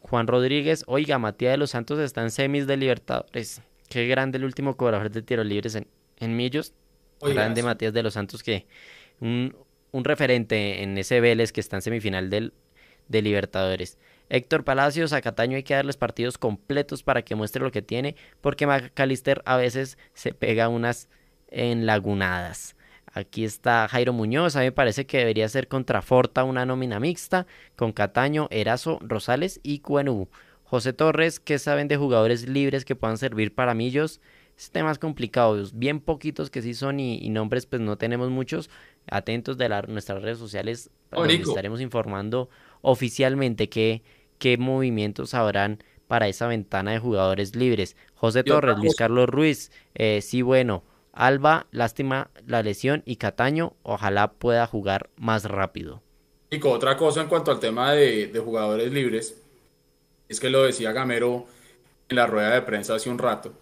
[0.00, 3.60] Juan Rodríguez, oiga, Matías de los Santos está en semis de Libertadores.
[3.88, 6.72] Qué grande el último cobrador de tiros libres en, en Millos.
[7.20, 8.66] Grande Matías de los Santos que
[9.20, 9.54] un,
[9.92, 12.52] un referente en ese Vélez que está en semifinal del,
[13.08, 13.98] de Libertadores.
[14.28, 18.14] Héctor Palacios, a Cataño hay que darles partidos completos para que muestre lo que tiene,
[18.40, 21.08] porque McAllister a veces se pega unas
[21.50, 22.76] enlagunadas.
[23.12, 27.00] Aquí está Jairo Muñoz, a mí me parece que debería ser contra Forta una nómina
[27.00, 30.28] mixta, con Cataño, Erazo, Rosales y Cuenú.
[30.62, 34.20] José Torres, ¿qué saben de jugadores libres que puedan servir para Millos?
[34.60, 38.68] Es temas complicados, bien poquitos que sí son y, y nombres pues no tenemos muchos,
[39.10, 42.50] atentos de nuestras redes sociales, donde estaremos informando
[42.82, 44.02] oficialmente qué,
[44.38, 47.96] qué movimientos habrán para esa ventana de jugadores libres.
[48.14, 50.84] José Torres, Luis Carlos Ruiz, eh, sí bueno,
[51.14, 56.02] Alba, lástima la lesión y Cataño, ojalá pueda jugar más rápido.
[56.50, 59.42] Nico, otra cosa en cuanto al tema de, de jugadores libres,
[60.28, 61.46] es que lo decía Gamero
[62.10, 63.54] en la rueda de prensa hace un rato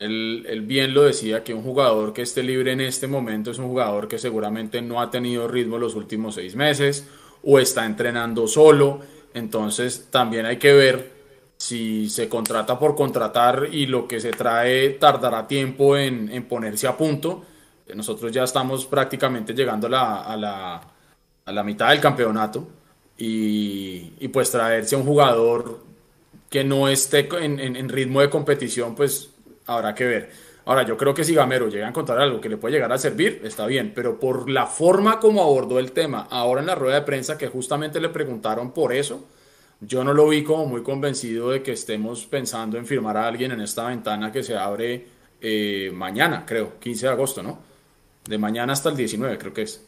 [0.00, 3.68] él, bien lo decía, que un jugador que esté libre en este momento es un
[3.68, 7.06] jugador que seguramente no ha tenido ritmo los últimos seis meses
[7.44, 9.00] o está entrenando solo.
[9.34, 11.12] Entonces también hay que ver
[11.58, 16.96] si se contrata por contratar y lo que se trae tardará tiempo en, ponerse a
[16.96, 17.44] punto.
[17.94, 20.80] Nosotros ya estamos prácticamente llegando a la,
[21.44, 22.66] a la, mitad del campeonato
[23.18, 25.80] y, pues traerse a un jugador
[26.48, 29.30] que no esté en, en ritmo de competición, pues
[29.74, 30.30] habrá que ver.
[30.64, 32.98] Ahora, yo creo que si Gamero llega a encontrar algo que le puede llegar a
[32.98, 36.96] servir, está bien, pero por la forma como abordó el tema, ahora en la rueda
[36.96, 39.26] de prensa que justamente le preguntaron por eso,
[39.80, 43.52] yo no lo vi como muy convencido de que estemos pensando en firmar a alguien
[43.52, 45.06] en esta ventana que se abre
[45.40, 47.58] eh, mañana, creo, 15 de agosto, ¿no?
[48.28, 49.82] De mañana hasta el 19, creo que es.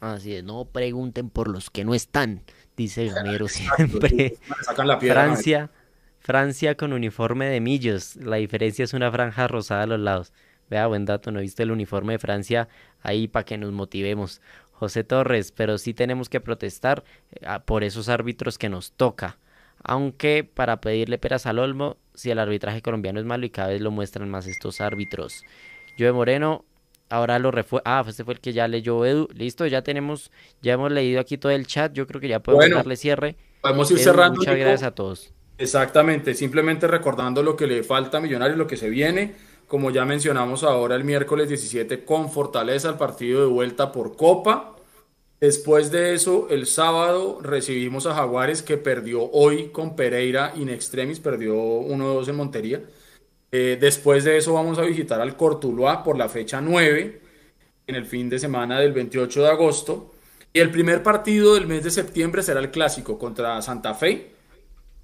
[0.00, 2.42] Así es, no pregunten por los que no están,
[2.76, 4.36] dice Gamero siempre.
[4.62, 5.70] Sacan la piedra, Francia.
[6.28, 8.16] Francia con uniforme de millos.
[8.16, 10.34] La diferencia es una franja rosada a los lados.
[10.68, 12.68] Vea, buen dato, no viste el uniforme de Francia
[13.00, 14.42] ahí para que nos motivemos.
[14.72, 19.38] José Torres, pero sí tenemos que protestar eh, por esos árbitros que nos toca.
[19.82, 23.80] Aunque para pedirle peras al olmo, si el arbitraje colombiano es malo y cada vez
[23.80, 25.44] lo muestran más estos árbitros.
[25.98, 26.66] Joe Moreno,
[27.08, 27.80] ahora lo refue...
[27.86, 29.28] Ah, este fue el que ya leyó Edu.
[29.32, 31.94] Listo, ya tenemos, ya hemos leído aquí todo el chat.
[31.94, 33.36] Yo creo que ya podemos darle cierre.
[33.62, 34.40] Podemos ir cerrando.
[34.40, 35.32] Muchas gracias a todos.
[35.58, 39.34] Exactamente, simplemente recordando lo que le falta a Millonarios, lo que se viene,
[39.66, 44.76] como ya mencionamos ahora el miércoles 17 con Fortaleza, el partido de vuelta por Copa.
[45.40, 51.18] Después de eso, el sábado recibimos a Jaguares que perdió hoy con Pereira in extremis,
[51.18, 52.82] perdió 1-2 en Montería.
[53.50, 57.20] Eh, después de eso vamos a visitar al Cortuluá por la fecha 9
[57.86, 60.12] en el fin de semana del 28 de agosto.
[60.52, 64.37] Y el primer partido del mes de septiembre será el clásico contra Santa Fe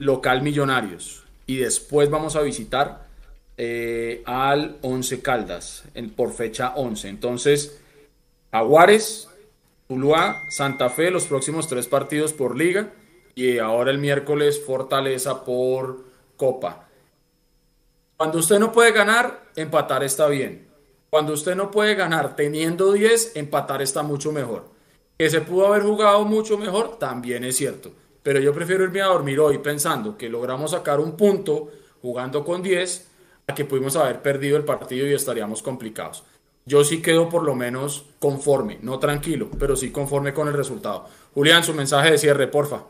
[0.04, 1.24] local Millonarios.
[1.46, 3.06] Y después vamos a visitar
[3.56, 7.08] eh, al 11 Caldas en, por fecha 11.
[7.08, 7.80] Entonces,
[8.52, 9.28] Aguares,
[9.88, 12.92] Tuluá, Santa Fe, los próximos tres partidos por liga.
[13.34, 16.04] Y ahora el miércoles Fortaleza por
[16.36, 16.88] Copa.
[18.16, 20.68] Cuando usted no puede ganar, empatar está bien.
[21.10, 24.66] Cuando usted no puede ganar teniendo 10, empatar está mucho mejor.
[25.18, 27.92] Que se pudo haber jugado mucho mejor, también es cierto
[28.24, 31.70] pero yo prefiero irme a dormir hoy pensando que logramos sacar un punto
[32.02, 33.08] jugando con 10
[33.46, 36.24] a que pudimos haber perdido el partido y estaríamos complicados.
[36.64, 41.04] Yo sí quedo por lo menos conforme, no tranquilo, pero sí conforme con el resultado.
[41.34, 42.84] Julián, su mensaje de cierre, porfa.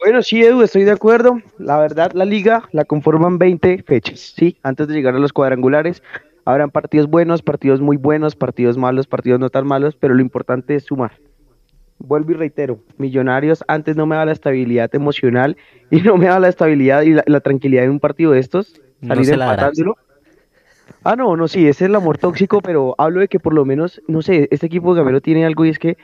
[0.00, 1.40] Bueno, sí, Edu, estoy de acuerdo.
[1.58, 4.56] La verdad, la liga la conforman 20 fechas, ¿sí?
[4.62, 6.02] Antes de llegar a los cuadrangulares,
[6.44, 10.74] Habrán partidos buenos, partidos muy buenos, partidos malos, partidos no tan malos, pero lo importante
[10.74, 11.12] es sumar.
[12.04, 15.56] Vuelvo y reitero, Millonarios antes no me da la estabilidad emocional
[15.90, 19.30] y no me da la estabilidad y la, tranquilidad de un partido de estos, salir
[19.30, 19.96] empatándolo.
[21.04, 23.64] Ah, no, no, sí, ese es el amor tóxico, pero hablo de que por lo
[23.64, 25.96] menos, no sé, este equipo de Gamero tiene algo y es que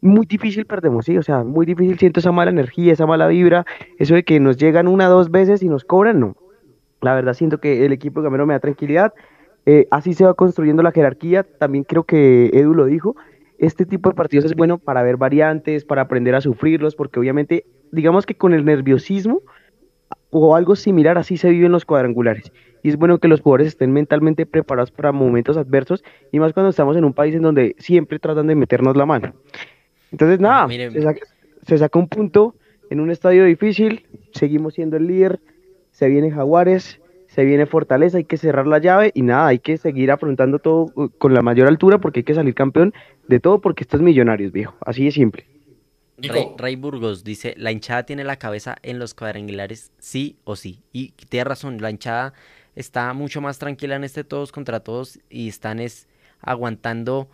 [0.00, 3.64] muy difícil perdemos, sí, o sea, muy difícil siento esa mala energía, esa mala vibra,
[3.98, 6.36] eso de que nos llegan una, dos veces y nos cobran, no.
[7.02, 9.12] La verdad siento que el equipo de Gamero me da tranquilidad,
[9.66, 13.16] eh, así se va construyendo la jerarquía, también creo que Edu lo dijo,
[13.60, 17.66] este tipo de partidos es bueno para ver variantes, para aprender a sufrirlos, porque obviamente,
[17.92, 19.42] digamos que con el nerviosismo
[20.30, 22.52] o algo similar así se vive en los cuadrangulares.
[22.82, 26.02] Y es bueno que los jugadores estén mentalmente preparados para momentos adversos
[26.32, 29.34] y más cuando estamos en un país en donde siempre tratan de meternos la mano.
[30.10, 30.66] Entonces, nada,
[31.66, 32.54] se saca, un punto
[32.88, 35.38] en un estadio difícil, seguimos siendo el líder,
[35.90, 36.98] se viene Jaguares,
[37.40, 40.92] se viene Fortaleza, hay que cerrar la llave y nada, hay que seguir afrontando todo
[40.94, 42.92] uh, con la mayor altura porque hay que salir campeón
[43.28, 45.46] de todo porque estos millonarios, viejo, así de simple.
[46.58, 50.82] Rey, Burgos dice, la hinchada tiene la cabeza en los cuadrangulares sí o sí.
[50.92, 52.34] Y tiene razón, la hinchada
[52.76, 56.08] está mucho más tranquila en este todos contra todos y están es
[56.42, 57.30] aguantando,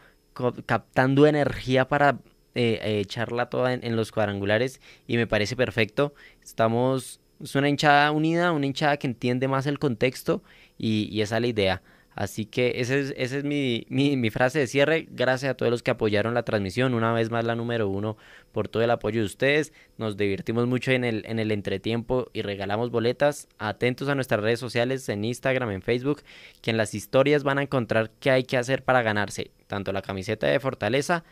[0.67, 2.11] captando energía para
[2.55, 6.15] eh, eh, echarla toda en, los cuadrangulares y me parece perfecto.
[6.45, 10.43] Estamos, es una hinchada unida, una hinchada que entiende más el contexto
[10.79, 11.83] y, esa es la idea.
[12.15, 15.07] Así que esa es, es mi, mi, frase de cierre.
[15.11, 16.95] Gracias a todos los que apoyaron la transmisión.
[16.95, 18.17] Una vez más la número uno
[18.53, 19.75] por todo el apoyo de ustedes.
[19.99, 23.49] Nos divertimos mucho en el, en el entretiempo y regalamos boletas.
[23.59, 26.23] Atentos a nuestras redes sociales en Instagram, en Facebook,
[26.63, 30.01] que en las historias van a encontrar qué hay que hacer para ganarse tanto la
[30.01, 31.23] camiseta de Fortaleza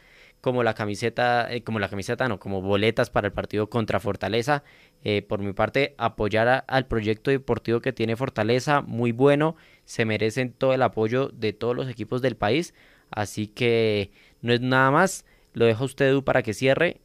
[0.45, 4.63] como la camiseta, eh, como la camiseta, no, como boletas para el partido contra Fortaleza.
[5.03, 10.53] Eh, por mi parte, apoyar al proyecto deportivo que tiene Fortaleza, muy bueno, se merecen
[10.53, 12.75] todo el apoyo de todos los equipos del país.
[13.11, 14.11] Así que
[14.43, 15.25] no es nada más,
[15.55, 17.01] lo dejo a usted Edu para que cierre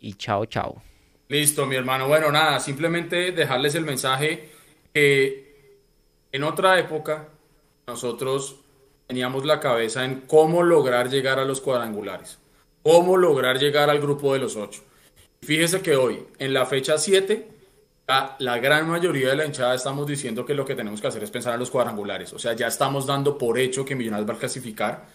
[0.00, 0.82] y chao, chao.
[1.28, 2.08] Listo, mi hermano.
[2.08, 4.48] Bueno, nada, simplemente dejarles el mensaje
[4.92, 5.78] que
[6.32, 7.28] en otra época
[7.86, 8.56] nosotros
[9.06, 12.40] teníamos la cabeza en cómo lograr llegar a los cuadrangulares
[12.82, 14.82] cómo lograr llegar al grupo de los ocho.
[15.42, 17.48] Fíjese que hoy, en la fecha 7,
[18.38, 21.30] la, gran mayoría de la hinchada estamos diciendo que lo que tenemos que hacer es
[21.30, 22.32] pensar en los cuadrangulares.
[22.32, 25.06] O sea, ya estamos dando por hecho que Millonarios va a clasificar.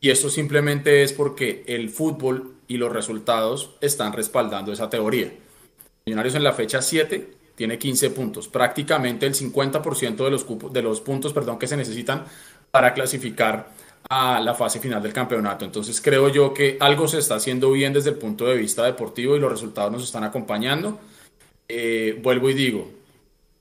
[0.00, 5.30] Y esto simplemente es porque el fútbol y los resultados están respaldando esa teoría.
[6.06, 11.02] Millonarios en la fecha 7 tiene 15 puntos, prácticamente el 50% de los, de los
[11.02, 12.24] puntos perdón, que se necesitan
[12.70, 13.68] para clasificar
[14.08, 15.64] a la fase final del campeonato.
[15.64, 19.36] Entonces creo yo que algo se está haciendo bien desde el punto de vista deportivo
[19.36, 20.98] y los resultados nos están acompañando.
[21.68, 22.90] Eh, vuelvo y digo,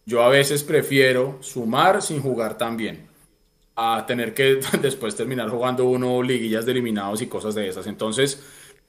[0.05, 3.07] yo a veces prefiero sumar sin jugar tan bien
[3.75, 7.87] a tener que después terminar jugando uno liguillas de eliminados y cosas de esas.
[7.87, 8.41] Entonces,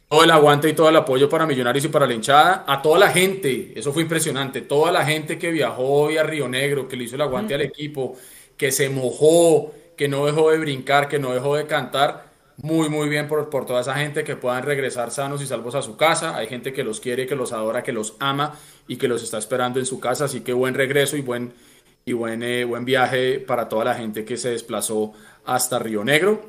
[0.08, 2.98] todo el aguante y todo el apoyo para Millonarios y para la hinchada, a toda
[2.98, 6.96] la gente, eso fue impresionante, toda la gente que viajó hoy a Río Negro, que
[6.96, 8.16] le hizo el aguante al equipo,
[8.56, 12.24] que se mojó, que no dejó de brincar, que no dejó de cantar.
[12.56, 15.82] Muy, muy bien por, por toda esa gente que puedan regresar sanos y salvos a
[15.82, 16.38] su casa.
[16.38, 18.54] Hay gente que los quiere, que los adora, que los ama
[18.88, 20.24] y que los está esperando en su casa.
[20.24, 21.52] Así que buen regreso y buen,
[22.06, 25.12] y buen, eh, buen viaje para toda la gente que se desplazó
[25.44, 26.48] hasta Río Negro.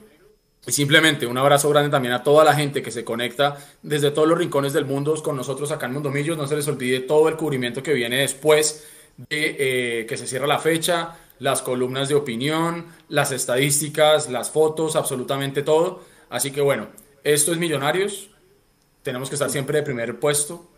[0.65, 4.29] Y simplemente un abrazo grande también a toda la gente que se conecta desde todos
[4.29, 6.37] los rincones del mundo con nosotros acá en Mundomillos.
[6.37, 8.87] No se les olvide todo el cubrimiento que viene después
[9.17, 14.95] de eh, que se cierra la fecha, las columnas de opinión, las estadísticas, las fotos,
[14.95, 16.01] absolutamente todo.
[16.29, 16.89] Así que bueno,
[17.23, 18.29] esto es Millonarios,
[19.01, 20.69] tenemos que estar siempre de primer puesto.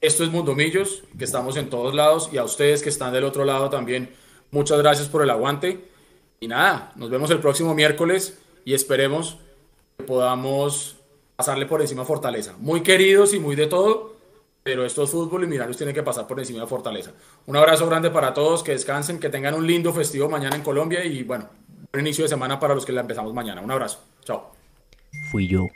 [0.00, 3.44] Esto es Mundomillos, que estamos en todos lados y a ustedes que están del otro
[3.44, 4.14] lado también,
[4.52, 5.88] muchas gracias por el aguante.
[6.38, 9.38] Y nada, nos vemos el próximo miércoles y esperemos
[9.98, 10.98] que podamos
[11.34, 12.54] pasarle por encima a Fortaleza.
[12.60, 14.11] Muy queridos y muy de todo,
[14.62, 17.12] pero esto es fútbol y Millonarios tiene que pasar por encima de Fortaleza.
[17.46, 21.04] Un abrazo grande para todos, que descansen, que tengan un lindo festivo mañana en Colombia
[21.04, 21.48] y bueno,
[21.92, 23.60] buen inicio de semana para los que la empezamos mañana.
[23.60, 24.04] Un abrazo.
[24.24, 24.52] Chao.
[25.30, 25.66] Fui yo.